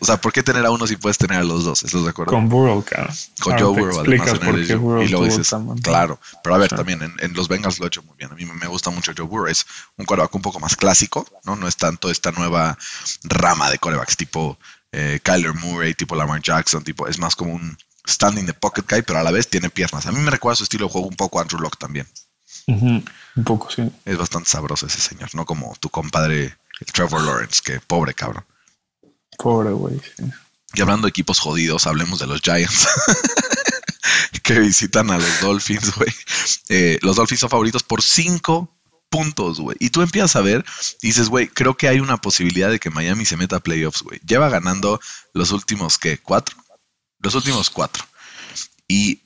[0.00, 1.82] O sea, ¿por qué tener a uno si puedes tener a los dos?
[1.82, 2.32] ¿Estás de acuerdo?
[2.32, 3.14] Con Burrow, cabrón.
[3.40, 4.38] Con Joe Burrow, además.
[4.38, 5.50] Por qué Burrow y luego dices,
[5.82, 6.20] claro.
[6.42, 8.30] Pero a ver, también en, los Bengals lo he hecho muy bien.
[8.30, 9.48] A mí me gusta mucho Joe Burrow.
[9.48, 11.56] Es un coreback un poco más clásico, ¿no?
[11.56, 12.78] No es tanto esta nueva
[13.24, 14.58] rama de corebacks tipo
[14.92, 17.76] eh, Kyler Murray, tipo Lamar Jackson, tipo, es más como un
[18.06, 20.06] standing the pocket guy, pero a la vez tiene piernas.
[20.06, 22.06] A mí me recuerda su estilo de juego un poco a Andrew Locke también.
[22.66, 23.04] Un
[23.44, 23.90] poco, sí.
[24.04, 28.44] Es bastante sabroso ese señor, no como tu compadre, el Trevor Lawrence, que pobre cabrón.
[29.38, 30.00] Pobre güey,
[30.74, 32.86] Y hablando de equipos jodidos, hablemos de los Giants.
[34.42, 36.12] que visitan a los Dolphins, güey.
[36.68, 38.68] Eh, los Dolphins son favoritos por cinco
[39.12, 39.76] puntos, güey.
[39.78, 40.64] Y tú empiezas a ver
[41.02, 44.18] dices, güey, creo que hay una posibilidad de que Miami se meta a playoffs, güey.
[44.26, 45.00] Lleva ganando
[45.34, 46.18] los últimos, ¿qué?
[46.18, 46.56] ¿Cuatro?
[47.20, 48.04] Los últimos cuatro.
[48.88, 49.20] Y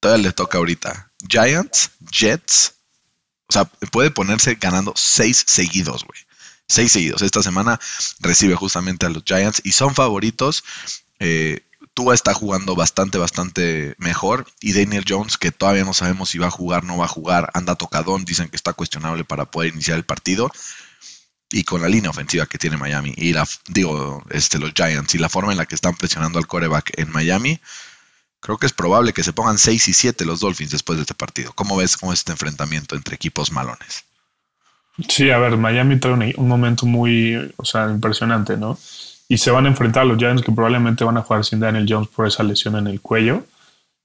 [0.00, 2.74] todavía le toca ahorita Giants, Jets.
[3.48, 6.18] O sea, puede ponerse ganando seis seguidos, güey.
[6.66, 7.20] Seis seguidos.
[7.20, 7.78] Esta semana
[8.20, 10.64] recibe justamente a los Giants y son favoritos.
[11.18, 11.67] Eh,
[11.98, 14.46] Tua está jugando bastante, bastante mejor.
[14.60, 17.50] Y Daniel Jones, que todavía no sabemos si va a jugar, no va a jugar,
[17.54, 18.24] anda tocadón.
[18.24, 20.48] Dicen que está cuestionable para poder iniciar el partido.
[21.50, 25.18] Y con la línea ofensiva que tiene Miami, y la, digo, este, los Giants, y
[25.18, 27.60] la forma en la que están presionando al coreback en Miami,
[28.40, 31.14] Creo que es probable que se pongan 6 y 7 los Dolphins después de este
[31.14, 31.52] partido.
[31.56, 34.04] ¿Cómo ves cómo este enfrentamiento entre equipos malones?
[35.08, 38.78] Sí, a ver, Miami trae un, momento muy, o sea, impresionante, ¿no?
[39.28, 41.86] Y se van a enfrentar a los Giants que probablemente van a jugar sin Daniel
[41.88, 43.44] Jones por esa lesión en el cuello.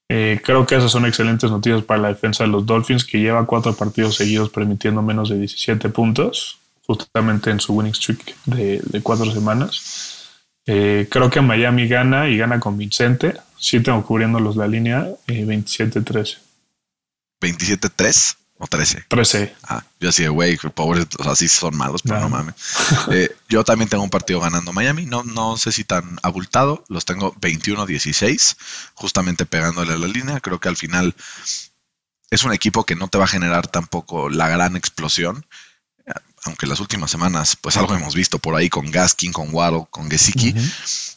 [0.09, 3.45] Eh, creo que esas son excelentes noticias para la defensa de los Dolphins, que lleva
[3.45, 9.31] cuatro partidos seguidos permitiendo menos de 17 puntos, justamente en su winning streak de, cuatro
[9.31, 10.29] semanas.
[10.65, 13.35] Eh, creo que Miami gana y gana convincente.
[13.57, 16.37] Sí tengo cubriéndolos la línea 27-13.
[16.37, 16.39] Eh,
[17.41, 19.05] ¿27-3 o 13?
[19.07, 19.55] 13.
[19.63, 22.55] Ah, yo así güey, pobres, así son malos, pero no, mames.
[23.11, 25.05] Eh, yo también tengo un partido ganando Miami.
[25.05, 26.83] No, no sé si tan abultado.
[26.87, 28.55] Los tengo 21-16,
[28.93, 30.39] justamente pegándole a la línea.
[30.39, 31.15] Creo que al final
[32.29, 35.45] es un equipo que no te va a generar tampoco la gran explosión
[36.45, 40.09] aunque las últimas semanas, pues algo hemos visto por ahí con Gaskin, con Waddle, con
[40.09, 40.53] Gesicki,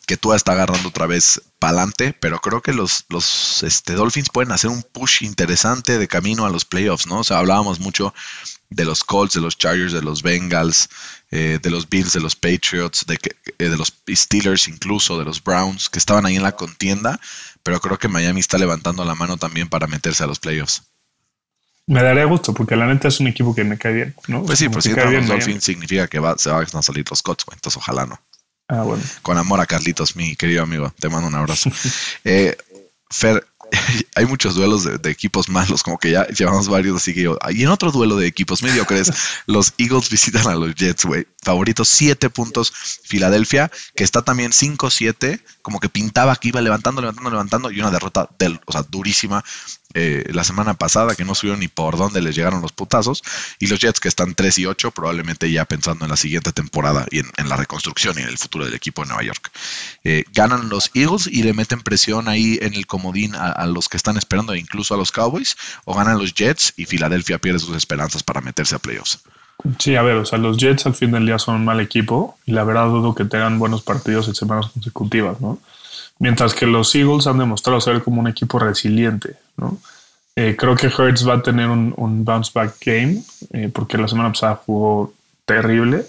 [0.06, 4.52] que Tua está agarrando otra vez pa'lante, pero creo que los, los este, Dolphins pueden
[4.52, 7.20] hacer un push interesante de camino a los playoffs, ¿no?
[7.20, 8.14] O sea, hablábamos mucho
[8.70, 10.88] de los Colts, de los Chargers, de los Bengals,
[11.32, 13.18] eh, de los Bills, de los Patriots, de,
[13.58, 17.20] eh, de los Steelers incluso, de los Browns, que estaban ahí en la contienda,
[17.64, 20.82] pero creo que Miami está levantando la mano también para meterse a los playoffs.
[21.88, 24.44] Me daría gusto, porque la neta es un equipo que me cae bien, ¿no?
[24.44, 27.44] Pues sí, pues si los Dolphins significa que va, se van a salir los Colts.
[27.52, 28.20] Entonces ojalá no.
[28.68, 29.02] Ah, bueno.
[29.22, 30.92] Con amor a Carlitos, mi querido amigo.
[30.98, 31.70] Te mando un abrazo.
[32.24, 32.56] eh,
[33.08, 33.46] Fer,
[34.14, 37.38] hay muchos duelos de, equipos malos, como que ya llevamos varios, así que yo.
[37.50, 39.12] Y en otro duelo de equipos mediocres,
[39.46, 41.26] los Eagles visitan a los Jets, güey.
[41.42, 42.72] Favoritos, siete puntos.
[43.04, 47.90] Filadelfia, que está también 5-7, como que pintaba que iba levantando, levantando, levantando, y una
[47.90, 48.28] derrota
[48.90, 49.44] durísima
[49.98, 53.22] eh, la semana pasada, que no subieron ni por dónde les llegaron los putazos.
[53.58, 57.06] Y los Jets, que están 3 y 8, probablemente ya pensando en la siguiente temporada
[57.10, 59.50] y en, la reconstrucción y en el futuro del equipo de Nueva York.
[60.04, 63.88] Eh, ganan los Eagles y le meten presión ahí en el comodín a, a los
[63.88, 67.76] que están esperando, incluso a los Cowboys, o ganan los Jets y Filadelfia pierde sus
[67.76, 69.20] esperanzas para meterse a playoffs.
[69.78, 72.38] Sí, a ver, o sea, los Jets al fin del día son un mal equipo
[72.44, 75.58] y la verdad dudo que tengan buenos partidos en semanas consecutivas, ¿no?
[76.18, 79.78] Mientras que los Eagles han demostrado ser como un equipo resiliente, ¿no?
[80.34, 84.28] Eh, creo que Hurts va a tener un, bounce back game eh, porque la semana
[84.30, 85.14] pasada jugó
[85.46, 86.06] terrible.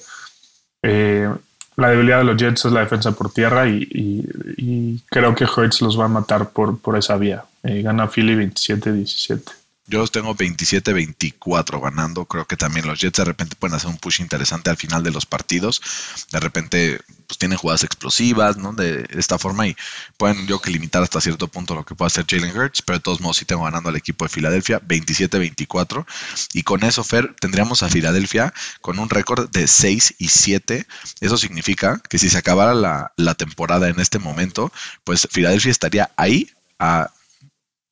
[0.84, 1.30] Eh,
[1.78, 6.00] la debilidad de los Jets es la defensa por tierra y, creo que Hurts los
[6.00, 7.46] va a matar por, por esa vía.
[7.64, 9.42] gana Philly 27-17.
[9.90, 12.26] Yo tengo 27-24 ganando.
[12.26, 15.12] Creo que también los Jets de repente pueden hacer un push interesante al final de
[15.12, 15.82] los partidos.
[16.30, 18.74] De repente, pues tienen jugadas explosivas, ¿no?
[18.74, 19.78] De esta forma y
[20.18, 23.04] pueden yo que limitar hasta cierto punto lo que puede hacer Jalen Hurts, pero de
[23.04, 26.06] todos modos sí tengo ganando al equipo de Filadelfia 27-24.
[26.54, 30.86] Y con eso, Fer, tendríamos a Filadelfia con un récord de 6 y 7.
[31.22, 34.70] Eso significa que si se acabara la, la temporada en este momento,
[35.06, 37.10] pues Filadelfia estaría ahí a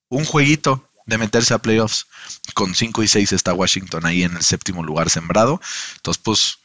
[0.09, 2.07] un jueguito de meterse a playoffs.
[2.53, 5.61] Con 5 y 6 está Washington ahí en el séptimo lugar sembrado.
[5.97, 6.59] Entonces, pues,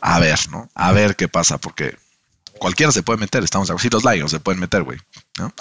[0.00, 0.70] a ver, ¿no?
[0.74, 1.96] A ver qué pasa, porque
[2.58, 4.98] cualquiera se puede meter, estamos de Sí, los Lions se pueden meter, güey,
[5.38, 5.52] ¿no?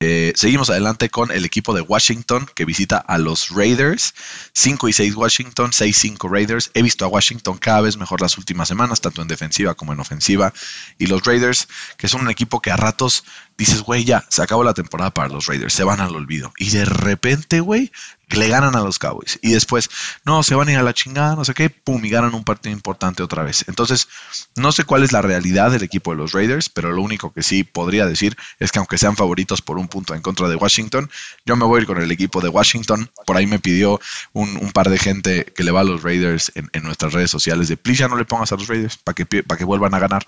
[0.00, 4.14] Eh, seguimos adelante con el equipo de Washington que visita a los Raiders.
[4.52, 6.70] 5 y 6 Washington, 6-5 Raiders.
[6.74, 9.98] He visto a Washington cada vez mejor las últimas semanas, tanto en defensiva como en
[9.98, 10.52] ofensiva.
[10.98, 13.24] Y los Raiders, que son un equipo que a ratos
[13.56, 16.52] dices, güey, ya, se acabó la temporada para los Raiders, se van al olvido.
[16.58, 17.90] Y de repente, güey,
[18.36, 19.38] le ganan a los Cowboys.
[19.42, 19.88] Y después,
[20.24, 22.44] no, se van a ir a la chingada, no sé qué, pum, y ganan un
[22.44, 23.64] partido importante otra vez.
[23.68, 24.08] Entonces,
[24.56, 27.42] no sé cuál es la realidad del equipo de los Raiders, pero lo único que
[27.42, 31.10] sí podría decir es que aunque sean favoritos por un punto en contra de Washington,
[31.46, 33.10] yo me voy a ir con el equipo de Washington.
[33.26, 34.00] Por ahí me pidió
[34.32, 37.76] un, par de gente que le va a los Raiders en, nuestras redes sociales de,
[37.76, 40.26] please ya no le pongas a los Raiders para que, para que vuelvan a ganar.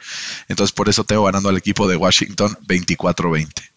[0.48, 3.69] Entonces, por eso tengo ganando al equipo de Washington 24-20.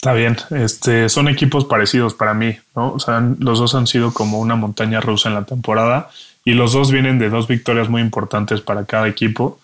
[0.00, 2.92] Está bien, este, son equipos parecidos para mí, ¿no?
[2.92, 6.08] O sea, los dos han sido como una montaña rusa en la temporada
[6.42, 9.60] y los dos vienen de dos victorias muy importantes para cada equipo.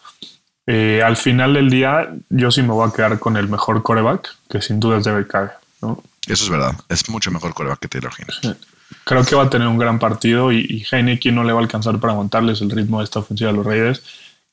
[0.66, 4.28] Eh, al final del día, yo sí me voy a quedar con el mejor coreback,
[4.50, 6.02] que sin duda es Derek Carr, ¿no?
[6.26, 8.56] Eso es verdad, es mucho mejor coreback que Taylor Hill.
[9.04, 11.62] Creo que va a tener un gran partido y, y Heineken no le va a
[11.62, 14.02] alcanzar para aguantarles el ritmo de esta ofensiva de los Raiders,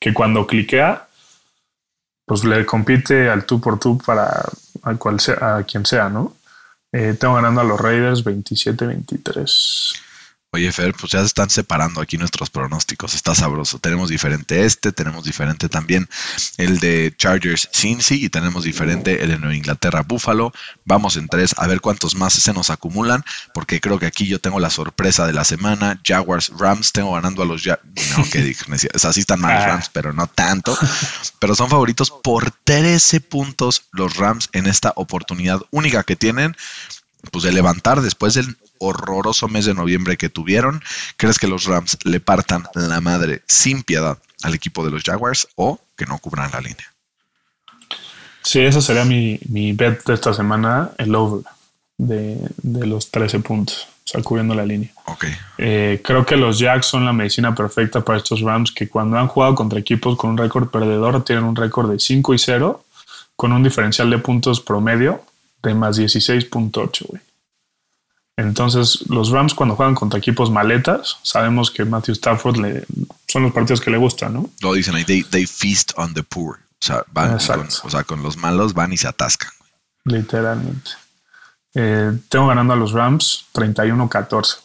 [0.00, 1.08] que cuando cliquea,
[2.24, 4.44] pues le compite al tú por tú para
[4.82, 6.34] a, cual sea, a quien sea, ¿no?
[6.92, 10.03] Eh, tengo ganando a los Raiders 27-23.
[10.54, 13.14] Oye, Fer, pues ya se están separando aquí nuestros pronósticos.
[13.14, 13.80] Está sabroso.
[13.80, 16.08] Tenemos diferente este, tenemos diferente también
[16.58, 20.52] el de Chargers Cincy y tenemos diferente el de Nueva Inglaterra Buffalo.
[20.84, 24.38] Vamos en tres a ver cuántos más se nos acumulan, porque creo que aquí yo
[24.38, 26.00] tengo la sorpresa de la semana.
[26.06, 27.80] Jaguars Rams, tengo ganando a los ya
[28.16, 28.64] No, que dije,
[28.94, 29.68] o sea, sí están mal los ah.
[29.70, 30.78] Rams, pero no tanto.
[31.40, 36.56] Pero son favoritos por 13 puntos los Rams en esta oportunidad única que tienen
[37.30, 40.82] pues de levantar después del horroroso mes de noviembre que tuvieron.
[41.16, 45.48] ¿Crees que los Rams le partan la madre sin piedad al equipo de los Jaguars
[45.56, 46.92] o que no cubran la línea?
[48.42, 51.44] Sí, esa sería mi, mi bet de esta semana, el over
[51.96, 54.90] de, los 13 puntos, o sea, cubriendo la línea.
[55.06, 55.24] Ok.
[55.58, 59.28] Eh, creo que los Jacks son la medicina perfecta para estos Rams que cuando han
[59.28, 62.84] jugado contra equipos con un récord perdedor tienen un récord de 5 y 0
[63.36, 65.22] con un diferencial de puntos promedio
[65.62, 67.22] de más 16.8, güey.
[68.36, 72.84] Entonces, los Rams cuando juegan contra equipos maletas, sabemos que Matthew Stafford le,
[73.28, 74.50] son los partidos que le gustan, ¿no?
[74.60, 76.58] Lo dicen ahí, they, feast on the poor.
[76.58, 79.50] O sea, van con, o sea, con los malos van y se atascan.
[80.04, 80.90] Literalmente.
[81.74, 84.58] Eh, tengo ganando a los Rams 31-14.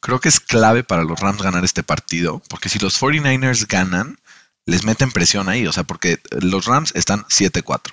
[0.00, 4.18] creo que es clave para los Rams ganar este partido, porque si los 49ers ganan,
[4.66, 7.92] les meten presión ahí, o sea, porque los Rams están 7-4.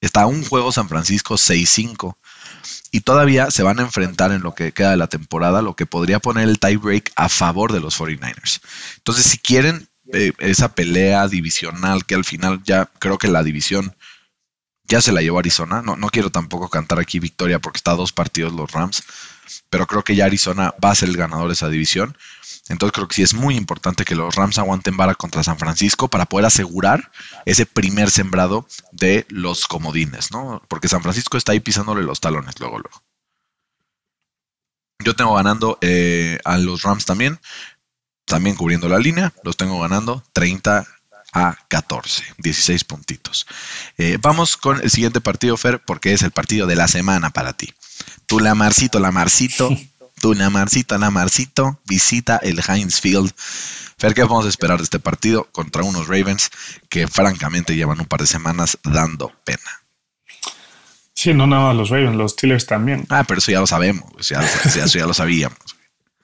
[0.00, 2.16] Está un juego San Francisco 6-5.
[2.90, 5.86] Y todavía se van a enfrentar en lo que queda de la temporada, lo que
[5.86, 8.60] podría poner el tiebreak a favor de los 49ers.
[8.96, 13.94] Entonces, si quieren eh, esa pelea divisional, que al final ya creo que la división
[14.90, 15.82] ya se la llevó Arizona.
[15.82, 19.04] No, no quiero tampoco cantar aquí victoria porque está a dos partidos los Rams,
[19.70, 22.16] pero creo que ya Arizona va a ser el ganador de esa división.
[22.70, 26.08] Entonces creo que sí es muy importante que los Rams aguanten vara contra San Francisco
[26.08, 27.10] para poder asegurar
[27.44, 30.62] ese primer sembrado de los comodines, ¿no?
[30.68, 33.02] Porque San Francisco está ahí pisándole los talones luego, luego.
[35.00, 37.40] Yo tengo ganando eh, a los Rams también,
[38.24, 40.86] también cubriendo la línea, los tengo ganando 30
[41.32, 43.46] a 14, 16 puntitos.
[43.98, 47.52] Eh, vamos con el siguiente partido, Fer, porque es el partido de la semana para
[47.52, 47.74] ti.
[48.26, 49.70] Tu Lamarcito, Lamarcito,
[50.20, 53.32] tu Lamarcito, Lamarcito, visita el Heinz Field.
[53.98, 56.50] Fer, ¿qué vamos a esperar de este partido contra unos Ravens
[56.88, 59.58] que francamente llevan un par de semanas dando pena?
[61.14, 63.04] Sí, no nada más los Ravens, los Steelers también.
[63.08, 65.58] Ah, pero eso ya lo sabemos, ya, eso ya lo sabíamos.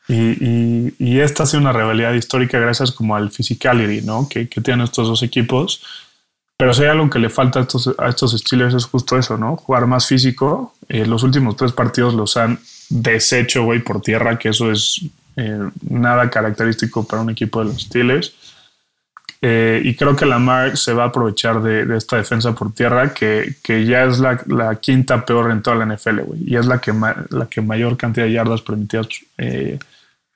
[0.08, 4.28] Y, y, esta ha sido una rivalidad histórica gracias como al physicality, ¿no?
[4.28, 5.82] Que, que tienen estos dos equipos.
[6.56, 9.36] Pero si hay algo que le falta a estos, a estos Steelers es justo eso,
[9.36, 9.56] ¿no?
[9.56, 10.74] Jugar más físico.
[10.88, 15.02] Eh, los últimos tres partidos los han deshecho, güey, por tierra, que eso es
[15.36, 18.34] eh, nada característico para un equipo de los Steelers.
[19.42, 23.56] Eh, y creo que Lamar se va a aprovechar de, esta defensa por tierra, que,
[23.62, 26.40] que ya es la, la, quinta peor en toda la NFL, güey.
[26.46, 29.78] Y es la que, la que mayor cantidad de yardas permitidas eh,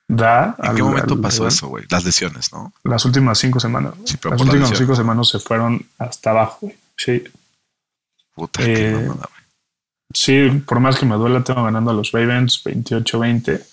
[0.07, 0.55] da.
[0.61, 1.85] ¿En qué momento pasó eso, güey?
[1.89, 2.71] Las lesiones, ¿no?
[2.83, 3.95] Las últimas cinco semanas.
[4.23, 6.77] Las últimas cinco semanas se fueron hasta abajo, güey.
[6.95, 7.23] Sí.
[8.35, 9.09] Puta, eh,
[10.13, 13.63] Sí, por más que me duela, tengo ganando a los Ravens 28-20.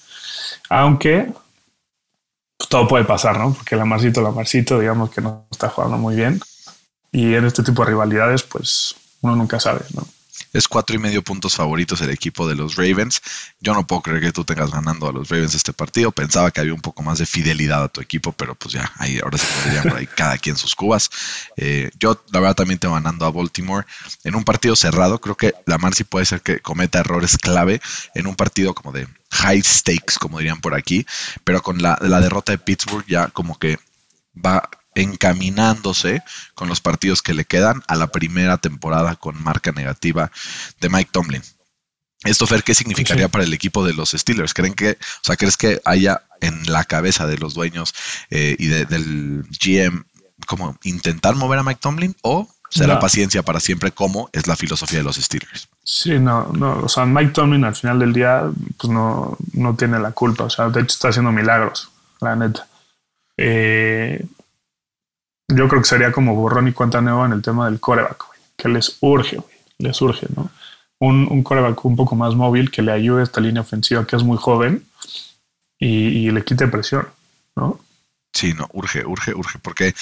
[0.71, 1.33] Aunque
[2.57, 3.53] pues, todo puede pasar, ¿no?
[3.53, 6.41] Porque la Marcito, la Marcito, digamos que no está jugando muy bien.
[7.11, 10.07] Y en este tipo de rivalidades, pues uno nunca sabe, ¿no?
[10.53, 13.21] Es cuatro y medio puntos favoritos el equipo de los Ravens.
[13.61, 16.13] Yo no puedo creer que tú tengas ganando a los Ravens este partido.
[16.13, 19.19] Pensaba que había un poco más de fidelidad a tu equipo, pero pues ya, ahí
[19.23, 21.11] ahora se podría por ahí cada quien sus cubas.
[21.57, 23.87] Eh, yo, la verdad, también tengo ganando a Baltimore
[24.25, 25.21] en un partido cerrado.
[25.21, 27.81] Creo que la Marcy puede ser que cometa errores clave
[28.15, 31.07] en un partido como de high stakes, como dirían por aquí,
[31.45, 33.79] pero con la, la derrota de Pittsburgh ya como que
[34.35, 36.23] va encaminándose
[36.55, 40.31] con los partidos que le quedan a la primera temporada con marca negativa
[40.81, 41.43] de Mike Tomlin.
[42.25, 44.53] Esto, Fer, ¿qué significaría para el equipo de los Steelers?
[44.53, 47.95] ¿Creen que, o sea, crees que haya en la cabeza de los dueños
[48.31, 50.05] eh, y del GM
[50.47, 54.99] como intentar mover a Mike Tomlin o será paciencia para siempre como es la filosofía
[54.99, 55.69] de los Steelers?
[55.85, 59.99] Sí, no, no, o sea, Mike Tomlin al final del día pues no, no tiene
[60.01, 62.67] la culpa, o sea, de hecho está haciendo milagros, la neta.
[63.37, 64.27] Eh,
[65.49, 68.25] yo creo que sería como borrón y cuenta nueva en el tema del coreback,
[68.57, 70.51] que les urge, güey, les urge, ¿no?
[71.01, 74.17] Un, un coreback un poco más móvil que le ayude a esta línea ofensiva que
[74.17, 74.85] es muy joven
[75.79, 77.09] y, le quite presión,
[77.57, 77.81] ¿no?
[78.33, 79.95] Sí, no, urge, urge, urge, porque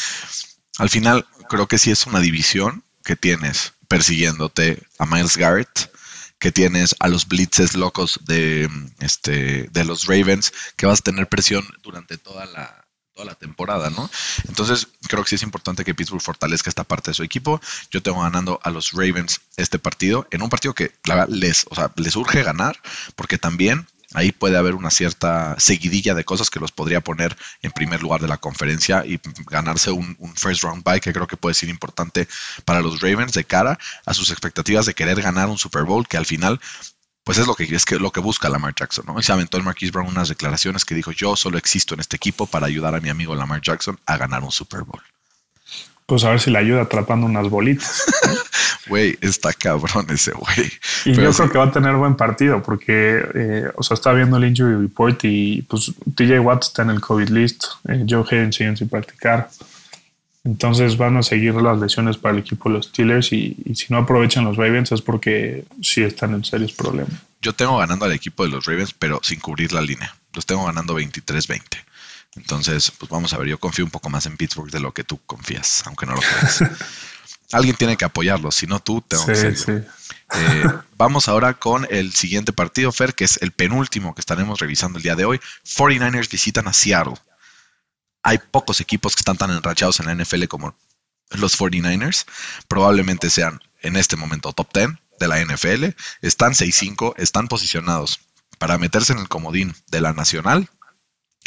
[0.78, 5.92] al final creo que sí es una división que tienes persiguiéndote a Miles Garrett,
[6.38, 8.68] que tienes a los blitzes locos de,
[9.00, 12.85] este, de los Ravens, que vas a tener presión durante toda la,
[13.16, 14.08] toda la temporada, ¿no?
[14.46, 17.60] Entonces, creo que sí es importante que Pittsburgh fortalezca esta parte de su equipo.
[17.90, 20.92] Yo tengo ganando a los Ravens este partido, en un partido que
[21.28, 22.76] les, o sea, les urge ganar,
[23.14, 27.72] porque también ahí puede haber una cierta seguidilla de cosas que los podría poner en
[27.72, 31.54] primer lugar de la conferencia y ganarse un, first round bye que creo que puede
[31.54, 32.28] ser importante
[32.66, 36.18] para los Ravens de cara a sus expectativas de querer ganar un Super Bowl que
[36.18, 36.60] al final
[37.26, 39.18] pues es lo que es que lo que busca Lamar Jackson, ¿no?
[39.18, 42.14] Y se aventó el Marquise Brown unas declaraciones que dijo, yo solo existo en este
[42.14, 45.02] equipo para ayudar a mi amigo Lamar Jackson a ganar un Super Bowl.
[46.06, 48.04] Pues a ver si le ayuda atrapando unas bolitas.
[48.88, 50.70] Güey, está cabrón ese güey.
[51.04, 54.36] Y yo creo que va a tener buen partido porque, eh, o sea, está viendo
[54.36, 58.52] el injury report y pues TJ Watt está en el COVID list, eh, Joe Hayden
[58.52, 59.50] sigue sin practicar.
[60.46, 63.98] Entonces van a seguir las lesiones para el equipo de los Steelers y, si no
[63.98, 67.20] aprovechan los Ravens es porque sí están en serios problemas.
[67.42, 70.14] Yo tengo ganando al equipo de los Ravens, pero sin cubrir la línea.
[70.34, 71.62] Los tengo ganando 23-20.
[72.36, 75.02] Entonces, pues vamos a ver, yo confío un poco más en Pittsburgh de lo que
[75.02, 76.62] tú confías, aunque no lo creas.
[77.52, 79.72] Alguien tiene que apoyarlo, si no tú, tengo que sí.
[79.72, 80.64] Eh,
[80.96, 85.02] vamos ahora con el siguiente partido, Fer, que es el penúltimo que estaremos revisando el
[85.02, 85.40] día de hoy.
[85.64, 87.14] 49ers visitan a Seattle
[88.26, 90.76] hay pocos equipos que están tan enrachados en la NFL como
[91.30, 92.26] los 49ers.
[92.66, 94.88] Probablemente sean en este momento top 10
[95.20, 95.84] de la NFL.
[96.22, 98.18] Están 6-5, están posicionados
[98.58, 100.68] para meterse en el comodín de la nacional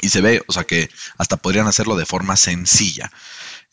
[0.01, 3.11] Y se ve, o sea que hasta podrían hacerlo de forma sencilla.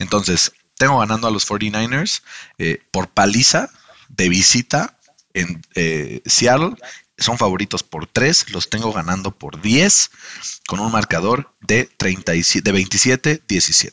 [0.00, 2.22] Entonces, tengo ganando a los 49ers
[2.58, 3.70] eh, por paliza
[4.08, 4.98] de visita
[5.32, 6.74] en eh, Seattle.
[7.18, 10.10] Son favoritos por 3, los tengo ganando por 10
[10.66, 13.92] con un marcador de, 37, de 27-17.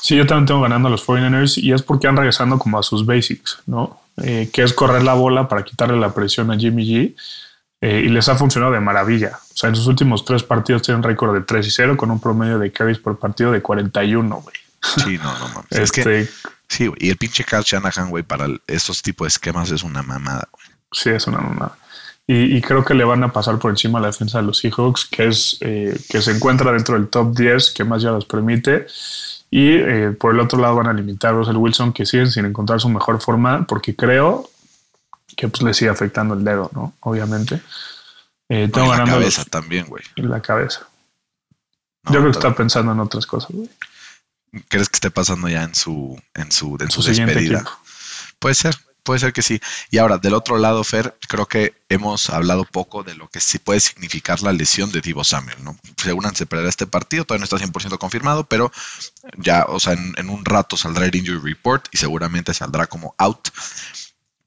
[0.00, 2.82] Sí, yo también tengo ganando a los 49ers y es porque han regresando como a
[2.82, 4.00] sus basics, ¿no?
[4.22, 7.14] Eh, que es correr la bola para quitarle la presión a Jimmy G.
[7.80, 9.38] y les ha funcionado de maravilla.
[9.52, 12.10] O sea, en sus últimos tres partidos tienen un récord de 3 y 0 con
[12.10, 14.56] un promedio de carries por partido de 41, güey.
[15.04, 15.72] Sí, no, no mames.
[15.72, 16.32] Es que, este,
[16.68, 16.98] sí, güey.
[17.00, 20.67] Y el pinche Kyle Shanahan, güey, para estos tipos de esquemas es una mamada, güey.
[20.92, 21.76] Sí, es una mamada.
[22.30, 25.06] Y, creo que le van a pasar por encima a la defensa de los Seahawks,
[25.06, 28.86] que es eh, que se encuentra dentro del top 10, que más ya los permite.
[29.50, 32.44] Y eh, por el otro lado van a limitar a Russell Wilson, que siguen sin
[32.44, 34.50] encontrar su mejor forma, porque creo
[35.38, 36.92] que pues, le sigue afectando el dedo, ¿no?
[37.00, 37.62] Obviamente.
[38.50, 40.04] Eh, tengo la cabeza también, güey.
[40.16, 40.86] La cabeza.
[42.04, 43.70] Yo creo que está pensando en otras cosas, güey.
[44.68, 47.64] ¿Crees que esté pasando ya en su, en su, en su, despedida?
[48.38, 48.76] Puede ser,
[49.08, 49.58] puede ser que sí.
[49.90, 53.58] Y ahora, del otro lado, Fer, creo que hemos hablado poco de lo que sí
[53.58, 55.78] puede significar la lesión de Divo Samuel, ¿no?
[55.96, 58.70] Seguramente se perderá este partido, todavía no está 100% confirmado, pero
[59.38, 63.48] ya, o sea, en, un rato saldrá el injury report y seguramente saldrá como out.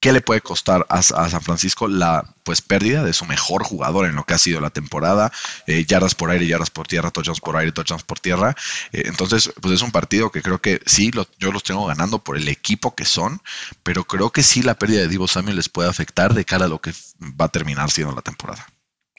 [0.01, 4.15] ¿Qué le puede costar a, San Francisco la pues pérdida de su mejor jugador en
[4.15, 5.31] lo que ha sido la temporada?
[5.67, 8.55] Eh, yardas por aire, yardas por tierra, touchdowns por aire, touchdowns por tierra.
[8.93, 12.35] Eh, entonces, pues es un partido que creo que sí, yo los tengo ganando por
[12.35, 13.41] el equipo que son,
[13.83, 16.69] pero creo que sí la pérdida de Divo Samuel les puede afectar de cara a
[16.69, 16.93] lo que
[17.39, 18.65] va a terminar siendo la temporada.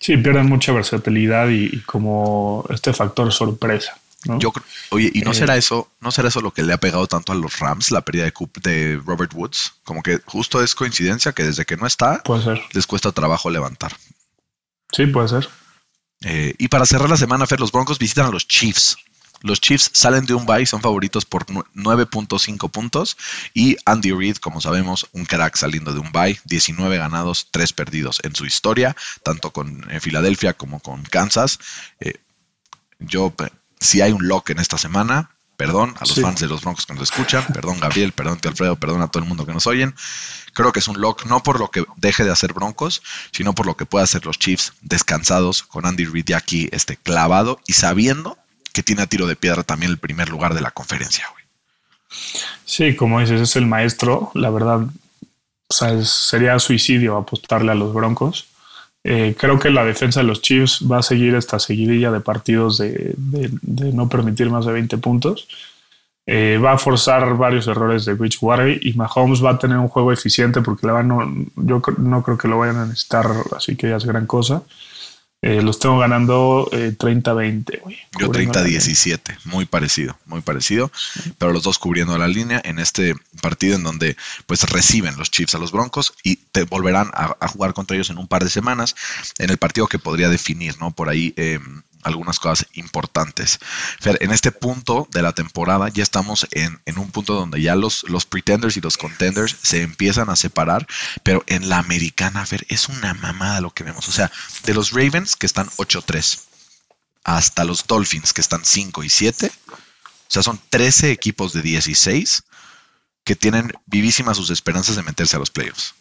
[0.00, 4.01] Sí, pierden mucha versatilidad y como este factor sorpresa.
[4.24, 4.52] Yo,
[4.90, 7.32] oye, ¿y no será eh, eso, no será eso lo que le ha pegado tanto
[7.32, 8.32] a los Rams, la pérdida de,
[8.62, 9.74] de Robert Woods?
[9.85, 12.22] Como que justo es coincidencia que desde que no está,
[12.72, 13.92] les cuesta trabajo levantar.
[14.92, 15.48] Sí, puede ser.
[16.24, 18.96] Eh, y para cerrar la semana, Fer, los Broncos visitan a los Chiefs.
[19.40, 23.16] Los Chiefs salen de un bye, son favoritos por 9.5 puntos.
[23.54, 28.20] Y Andy Reid, como sabemos, un crack saliendo de un bye, 19 ganados, 3 perdidos
[28.22, 31.58] en su historia, tanto con eh, Filadelfia como con Kansas.
[33.00, 33.35] yo
[33.82, 36.94] si hay un lock en esta semana, perdón a los fans de los Broncos que
[36.94, 39.94] nos escuchan, perdón Gabriel, perdón tío Alfredo, perdón a todo el mundo que nos oyen.
[40.54, 43.66] Creo que es un lock no por lo que deje de hacer Broncos, sino por
[43.66, 48.38] lo que puede hacer los Chiefs descansados con Andy Reid aquí este clavado y sabiendo
[48.72, 51.26] que tiene a tiro de piedra también el primer lugar de la conferencia.
[52.64, 54.30] Sí, como dices, es el maestro.
[54.34, 54.86] La verdad,
[56.04, 58.46] sería suicidio apostarle a los Broncos.
[59.04, 62.78] Eh, creo que la defensa de los Chiefs va a seguir esta seguidilla de partidos
[62.78, 63.16] de,
[63.92, 65.48] no permitir más de 20 puntos.
[66.24, 70.12] Eh, va a forzar varios errores de Bridgewater y Mahomes va a tener un juego
[70.12, 74.06] eficiente porque no, yo no creo que lo vayan a necesitar, así que ya es
[74.06, 74.62] gran cosa.
[75.44, 77.74] Eh, los tengo ganando 30-20.
[77.74, 80.92] Eh, Yo 30-17, muy parecido, muy parecido.
[81.37, 85.57] Pero los dos cubriendo la línea en este partido en donde pues reciben los Chiefs
[85.57, 88.50] a los Broncos y te volverán a, a jugar contra ellos en un par de
[88.50, 88.94] semanas
[89.38, 90.92] en el partido que podría definir, ¿no?
[90.92, 91.59] Por ahí eh,
[92.02, 93.58] algunas cosas importantes.
[94.00, 98.04] Fer, en este punto de la temporada ya estamos en, un punto donde ya los,
[98.08, 100.86] los pretenders y los contenders se empiezan a separar,
[101.22, 104.08] pero en la americana, Fer, es una mamada lo que vemos.
[104.08, 104.30] O sea,
[104.64, 106.40] de los Ravens que están 8-3
[107.24, 109.74] hasta los Dolphins que están 5 y 7, o
[110.28, 112.44] sea, son 13 equipos de 16
[113.24, 115.94] que tienen vivísimas sus esperanzas de meterse a los playoffs.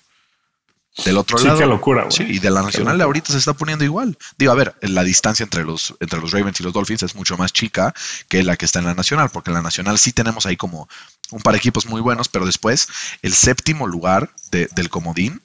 [1.06, 1.58] Del otro lado.
[1.58, 4.18] Qué locura, Sí, y de la nacional de ahorita se está poniendo igual.
[4.38, 7.38] Digo, a ver, la distancia entre los, entre los Ravens y los Dolphins es mucho
[7.38, 7.94] más chica
[8.28, 10.90] que la que está en la nacional, porque en la nacional sí tenemos ahí como
[11.32, 12.90] un par de equipos muy buenos, pero después
[13.22, 15.42] el séptimo lugar del comodín,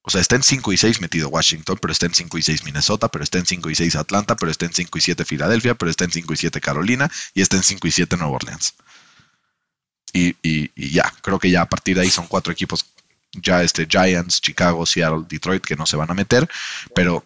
[0.00, 2.64] o sea, está en 5 y 6 metido Washington, pero está en 5 y 6
[2.64, 5.74] Minnesota, pero está en 5 y 6 Atlanta, pero está en 5 y 7 Filadelfia,
[5.74, 8.74] pero está en 5 y 7 Carolina y está en 5 y 7 Nueva Orleans.
[10.14, 12.86] Y, y, y, ya, creo que ya a partir de ahí son cuatro equipos
[13.32, 16.48] ya este Giants, Chicago, Seattle, Detroit que no se van a meter,
[16.94, 17.24] pero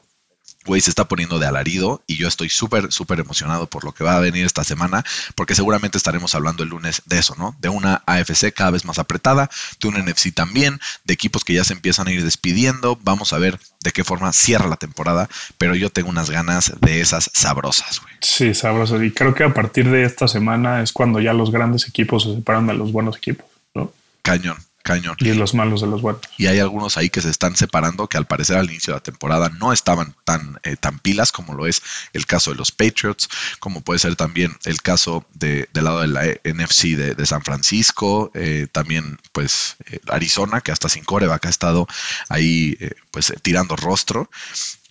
[0.64, 4.05] güey, se está poniendo de alarido y yo estoy súper, súper emocionado por lo que
[4.05, 7.57] va a venir esta semana, porque seguramente estaremos hablando el lunes de eso, ¿no?
[7.61, 9.50] De una AFC cada vez más apretada,
[9.80, 12.98] de un NFC también, de equipos que ya se empiezan a ir despidiendo.
[13.03, 15.28] Vamos a ver de qué forma cierra la temporada,
[15.59, 18.14] pero yo tengo unas ganas de esas sabrosas, güey.
[18.20, 19.03] Sí, sabrosas.
[19.03, 22.34] Y creo que a partir de esta semana es cuando ya los grandes equipos se
[22.34, 23.92] separan de los buenos equipos, ¿no?
[24.22, 24.57] Cañón.
[24.83, 25.16] Cañón.
[25.20, 26.22] Y los malos de los buenos.
[26.37, 29.03] Y hay algunos ahí que se están separando que al parecer al inicio de la
[29.03, 33.28] temporada no estaban tan, eh, tan pilas como lo es el caso de los Patriots,
[33.61, 38.33] como puede ser también el caso de, del lado de la NFC de, San Francisco,
[38.35, 41.87] eh, también pues eh, Arizona, que hasta sin coreback ha estado
[42.28, 42.76] ahí
[43.12, 44.28] pues tirando rostro.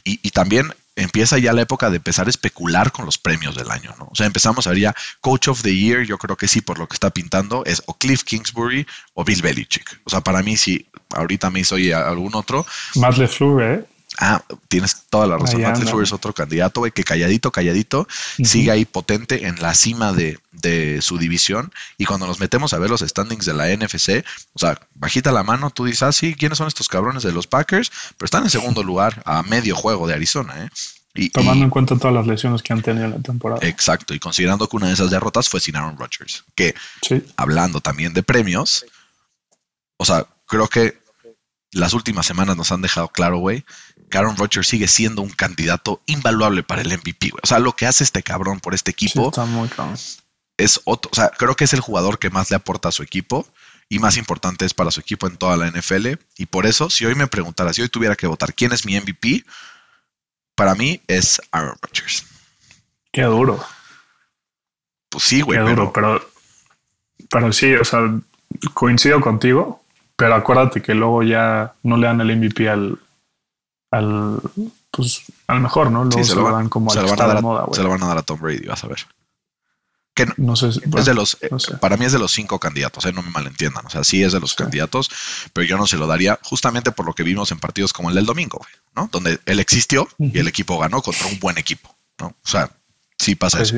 [0.04, 3.72] Y, y también empieza ya la época de empezar a especular con los premios del
[3.72, 4.10] año, ¿no?
[4.12, 6.80] O sea, empezamos a ver ya Coach of the Year, yo creo que sí, por
[6.80, 10.02] lo que está pintando, es o Cliff Kingsbury o Bill Belichick.
[10.04, 12.66] O sea, para mí, si ahorita me hizo algún otro.
[12.96, 13.86] Matt LeFleur, ¿eh?
[14.20, 15.62] Ah, tienes toda la razón.
[15.62, 18.08] Matt LeFleur es otro candidato, güey, que calladito, calladito,
[18.44, 20.38] sigue ahí potente en la cima de,
[21.02, 21.72] su división.
[21.98, 25.44] Y cuando nos metemos a ver los standings de la NFC, o sea, bajita la
[25.44, 27.92] mano, tú dices, ah, sí, ¿quiénes son estos cabrones de los Packers?
[28.18, 30.70] Pero están en segundo lugar a medio juego de Arizona, ¿eh?
[31.14, 33.68] Y, Tomando en cuenta todas las lesiones que han tenido en la temporada.
[33.68, 36.74] Exacto, y considerando que una de esas derrotas fue sin Aaron Rodgers, que
[37.36, 38.86] hablando también de premios,
[39.98, 41.02] o sea, creo que
[41.74, 43.66] las últimas semanas nos han dejado claro, güey,
[44.12, 47.42] que Aaron Rodgers sigue siendo un candidato invaluable para el MVP, güey.
[47.42, 49.32] O sea, lo que hace este cabrón por este equipo
[50.58, 53.02] es otro, o sea, creo que es el jugador que más le aporta a su
[53.02, 53.48] equipo
[53.90, 56.10] y más importante es para su equipo en toda la NFL.
[56.38, 59.00] Y por eso, si hoy me preguntara, si hoy tuviera que votar quién es mi
[59.00, 59.44] MVP,
[60.54, 62.26] para mí es Aaron Rodgers.
[63.12, 63.60] Qué duro.
[65.10, 65.58] Pues sí, güey.
[65.58, 66.24] Qué duro, pero,
[67.30, 68.00] pero sí, o sea,
[68.76, 69.82] coincido contigo
[70.22, 73.00] pero acuérdate que luego ya no le dan el MVP al,
[73.92, 74.40] al,
[74.90, 76.06] pues, al mejor, ¿no?
[76.06, 78.22] Luego se, lo, dan como al van a moda, Se lo van a dar a
[78.24, 79.06] Tom Brady, vas a ver.
[80.14, 81.38] Que no, sé, es de los,
[81.80, 83.14] para mí es de los cinco candidatos, ¿eh?
[83.14, 83.86] no me malentiendan.
[83.86, 85.10] O sea, sí es de los candidatos,
[85.54, 88.16] pero yo no se lo daría justamente por lo que vimos en partidos como el
[88.16, 89.08] del domingo, ¿no?
[89.12, 92.28] Donde él existió y el equipo ganó contra un buen equipo, ¿no?
[92.28, 92.70] O sea,
[93.22, 93.78] sí pasa eso.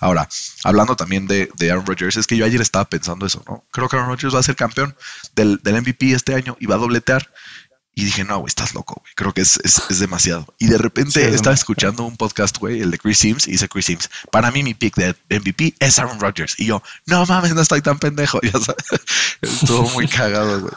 [0.00, 0.28] Ahora,
[0.64, 3.64] hablando también de, Aaron Rodgers, es que yo ayer estaba pensando eso, ¿no?
[3.70, 4.96] Creo que Aaron Rodgers va a ser campeón
[5.34, 7.30] del, MVP este año y va a dobletear.
[7.98, 9.14] Y dije, no, güey, estás loco, güey.
[9.14, 9.58] Creo que es,
[9.98, 10.46] demasiado.
[10.58, 13.86] Y de repente estaba escuchando un podcast, güey, el de Chris Sims, y dice Chris
[13.86, 16.56] Sims, para mí mi pick de MVP es Aaron Rodgers.
[16.58, 18.38] Y yo, no mames, no estoy tan pendejo.
[19.40, 20.74] Estuvo muy cagado, güey.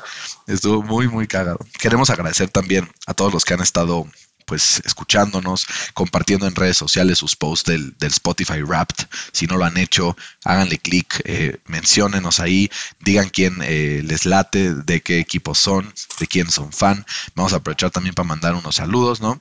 [0.48, 1.60] Estuvo muy, muy cagado.
[1.78, 4.08] Queremos agradecer también a todos los que han estado
[4.50, 9.08] pues escuchándonos, compartiendo en redes sociales sus posts del, Spotify Wrapped.
[9.32, 14.74] Si no lo han hecho, háganle clic, eh, menciónenos ahí, digan quién eh, les late,
[14.74, 17.06] de qué equipo son, de quién son fan.
[17.36, 19.40] Vamos a aprovechar también para mandar unos saludos, ¿no?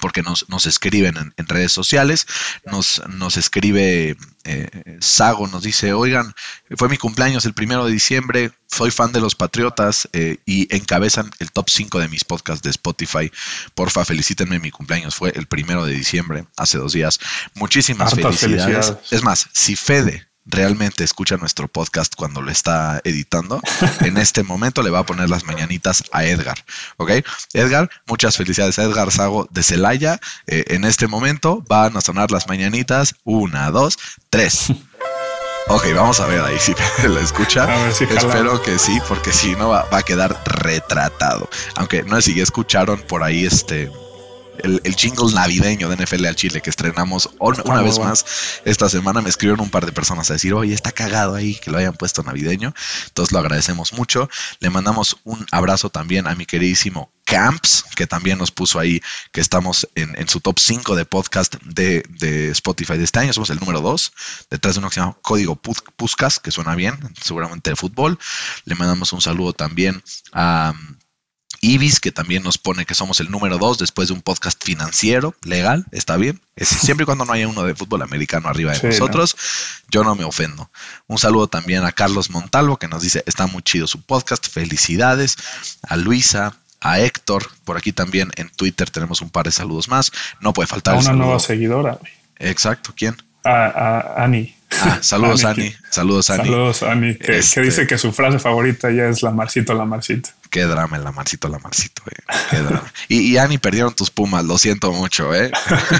[0.00, 2.26] Porque nos, nos escriben en, redes sociales,
[2.64, 6.34] nos, nos escribe eh, Sago, nos dice, oigan,
[6.76, 11.30] fue mi cumpleaños el primero de diciembre, soy fan de los Patriotas eh, y encabezan
[11.38, 13.30] el top 5 de mis podcasts de Spotify.
[13.74, 17.18] Porfa, felicítenme, mi cumpleaños fue el primero de diciembre, hace dos días.
[17.54, 18.94] Muchísimas felicidades.
[19.10, 23.60] Es más, si Fede realmente escucha nuestro podcast cuando lo está editando,
[24.00, 26.64] en este momento le va a poner las mañanitas a Edgar.
[26.96, 27.10] ¿Ok?
[27.52, 30.20] Edgar, muchas felicidades Edgar Sago de Celaya.
[30.46, 33.14] Eh, en este momento van a sonar las mañanitas.
[33.24, 33.98] Una, dos,
[34.30, 34.72] tres.
[35.68, 36.74] Ok, vamos a ver ahí si
[37.08, 37.88] la escucha.
[37.90, 41.48] Espero que sí, porque si no va, va, a quedar retratado.
[41.74, 43.90] Aunque no sé si ya escucharon por ahí este
[44.62, 48.24] el, jingle navideño de NFL al Chile que estrenamos una vez más
[48.64, 49.20] esta semana.
[49.20, 51.94] Me escribieron un par de personas a decir, oye, está cagado ahí que lo hayan
[51.94, 52.74] puesto navideño.
[53.06, 54.28] Entonces lo agradecemos mucho.
[54.60, 59.00] Le mandamos un abrazo también a mi queridísimo Camps, que también nos puso ahí
[59.32, 63.32] que estamos en, su top 5 de podcast de, Spotify de este año.
[63.32, 64.12] Somos el número 2,
[64.48, 68.16] detrás de uno que se llama Código Puscas, que suena bien, seguramente de fútbol.
[68.64, 70.72] Le mandamos un saludo también a
[71.60, 75.34] Ibis, que también nos pone que somos el número dos después de un podcast financiero,
[75.42, 76.40] legal, está bien.
[76.56, 79.36] siempre y cuando no haya uno de fútbol americano arriba de nosotros,
[79.90, 80.70] yo no me ofendo.
[81.06, 85.36] Un saludo también a Carlos Montalvo, que nos dice, está muy chido su podcast, felicidades.
[85.82, 90.12] A Luisa, a Héctor, por aquí también en Twitter tenemos un par de saludos más.
[90.40, 90.96] No puede faltar.
[90.96, 91.98] una nueva seguidora.
[92.38, 93.16] Exacto, ¿quién?
[93.44, 94.54] A, Ani.
[94.80, 95.72] Ah, saludos, Ani.
[95.90, 96.44] Saludos, Ani.
[96.44, 97.14] Saludos, Ani.
[97.16, 100.30] Que, este dice que su frase favorita ya es la Marcito, la Marcito.
[100.50, 102.22] Qué drama el Lamarcito, Lamarcito, eh.
[102.50, 102.92] Qué drama.
[103.08, 105.50] Y, y Ani perdieron tus pumas, lo siento mucho, eh.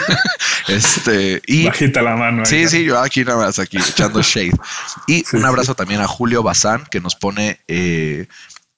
[0.68, 1.66] este, y.
[1.66, 2.44] Bajita la mano.
[2.46, 4.58] Sí, sí, yo aquí nada más, aquí echando shade.
[5.06, 8.26] Y un abrazo también a Julio Bazán, que nos pone eh,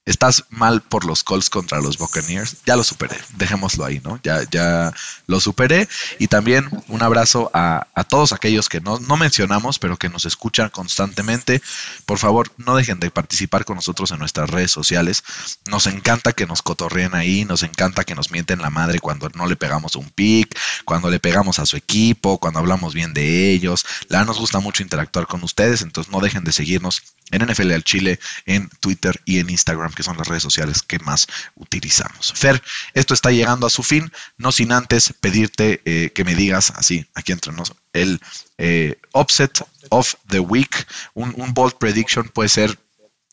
[0.09, 2.57] estás mal por los Colts contra los Buccaneers.
[2.65, 4.19] Ya lo superé, dejémoslo ahí, ¿no?
[4.23, 4.93] Ya, ya
[5.27, 5.87] lo superé.
[6.19, 10.71] Y también un abrazo a, todos aquellos que no, no, mencionamos, pero que nos escuchan
[10.71, 11.61] constantemente.
[12.07, 15.23] Por favor, no dejen de participar con nosotros en nuestras redes sociales.
[15.67, 19.47] Nos encanta que nos cotorreen ahí, nos encanta que nos mienten la madre cuando no
[19.47, 23.85] le pegamos un pick, cuando le pegamos a su equipo, cuando hablamos bien de ellos.
[24.09, 27.85] La nos gusta mucho interactuar con ustedes, entonces no dejen de seguirnos en NFL al
[27.85, 31.27] Chile, en Twitter y en Instagram, que son las redes sociales que más
[31.57, 32.33] utilizamos.
[32.33, 32.63] Fer,
[32.95, 37.05] esto está llegando a su fin, no sin antes pedirte eh, que me digas así,
[37.15, 37.53] aquí entre
[37.95, 38.21] el
[38.59, 42.79] eh, offset of the week, un, bold prediction puede ser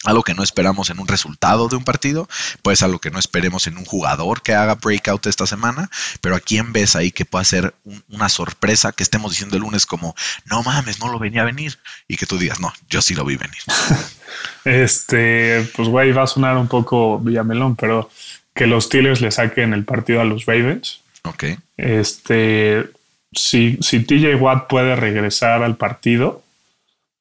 [0.05, 2.27] algo que no esperamos en un resultado de un partido,
[2.61, 5.89] puede ser algo que no esperemos en un jugador que haga breakout esta semana,
[6.21, 7.73] pero a quién ves ahí que pueda ser
[8.09, 11.77] una sorpresa que estemos diciendo el lunes como, no mames, no lo venía a venir,
[12.07, 13.57] y que tú digas, no, yo sí lo vi venir.
[14.65, 18.09] este, pues güey, va a sonar un poco Villamelón, pero
[18.53, 21.01] que los Steelers le saquen el partido a los Ravens.
[21.23, 21.43] Ok.
[21.77, 22.85] Este,
[23.33, 26.44] si, si TJ Watt puede regresar al partido,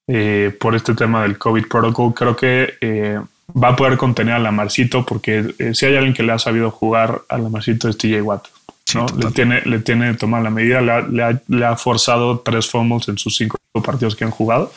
[0.07, 3.18] eh, por este tema del COVID protocol, creo que eh,
[3.50, 6.70] va a poder contener a Lamarcito porque eh, si hay alguien que le ha sabido
[6.70, 8.48] jugar a Lamarcito es TJ Watt.
[8.94, 9.07] ¿no?
[9.18, 13.57] le, tiene, le tiene tomado la medida, le ha, forzado tres fumbles en sus cinco
[13.82, 14.72] partidos que han jugado.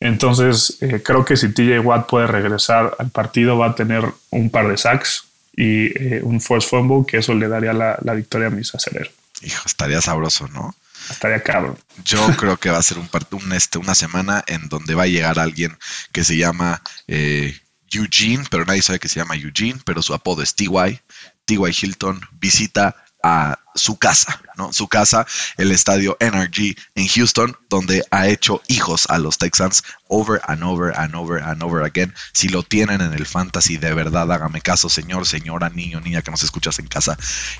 [0.00, 4.68] Entonces, creo que si TJ Watt puede regresar al partido, va a tener un par
[4.68, 5.24] de sacks
[5.56, 9.12] y un force fumble, que eso le daría la, victoria a mis aceleros.
[9.42, 10.74] Hijo, estaría sabroso, ¿no?
[11.10, 11.78] Estaría cabrón.
[12.04, 15.08] Yo creo que va a ser un, un este, una semana en donde va a
[15.08, 15.76] llegar alguien
[16.12, 17.58] que se llama eh,
[17.90, 21.00] Eugene, pero nadie sabe que se llama Eugene, pero su apodo es TY.
[21.44, 24.72] TY Hilton visita a su casa, ¿no?
[24.72, 30.40] Su casa, el estadio NRG en Houston, donde ha hecho hijos a los Texans over
[30.46, 32.14] and over and over and over again.
[32.32, 36.30] Si lo tienen en el fantasy, de verdad, hágame caso, señor, señora, niño, niña que
[36.30, 37.16] nos escuchas en casa.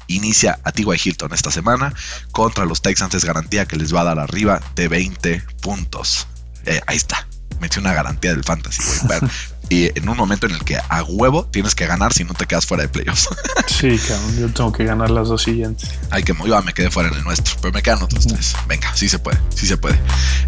[0.06, 1.00] Inicia a T.Y.
[1.02, 1.94] Hilton esta semana
[2.32, 3.14] contra los Texans.
[3.14, 6.26] Es garantía que les va a dar arriba de 20 puntos.
[6.66, 7.26] Eh, ahí está.
[7.60, 9.20] Metí una garantía del fantasy, güey.
[9.68, 12.46] y en un momento en el que a huevo tienes que ganar si no te
[12.46, 13.28] quedas fuera de playoffs.
[13.66, 15.90] sí, cabrón, yo tengo que ganar las dos siguientes.
[16.10, 18.54] Hay que, yo me quedé fuera en el nuestro, pero me quedan otros tres.
[18.66, 20.00] Venga, sí se puede, sí se puede.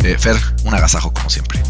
[0.04, 1.60] Eh, Fer, un agasajo como siempre.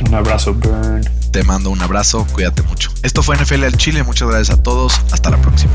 [0.00, 1.02] Un abrazo, Burn.
[1.32, 2.92] Te mando un abrazo, cuídate mucho.
[3.02, 5.72] Esto fue NFL al Chile, muchas gracias a todos, hasta la próxima.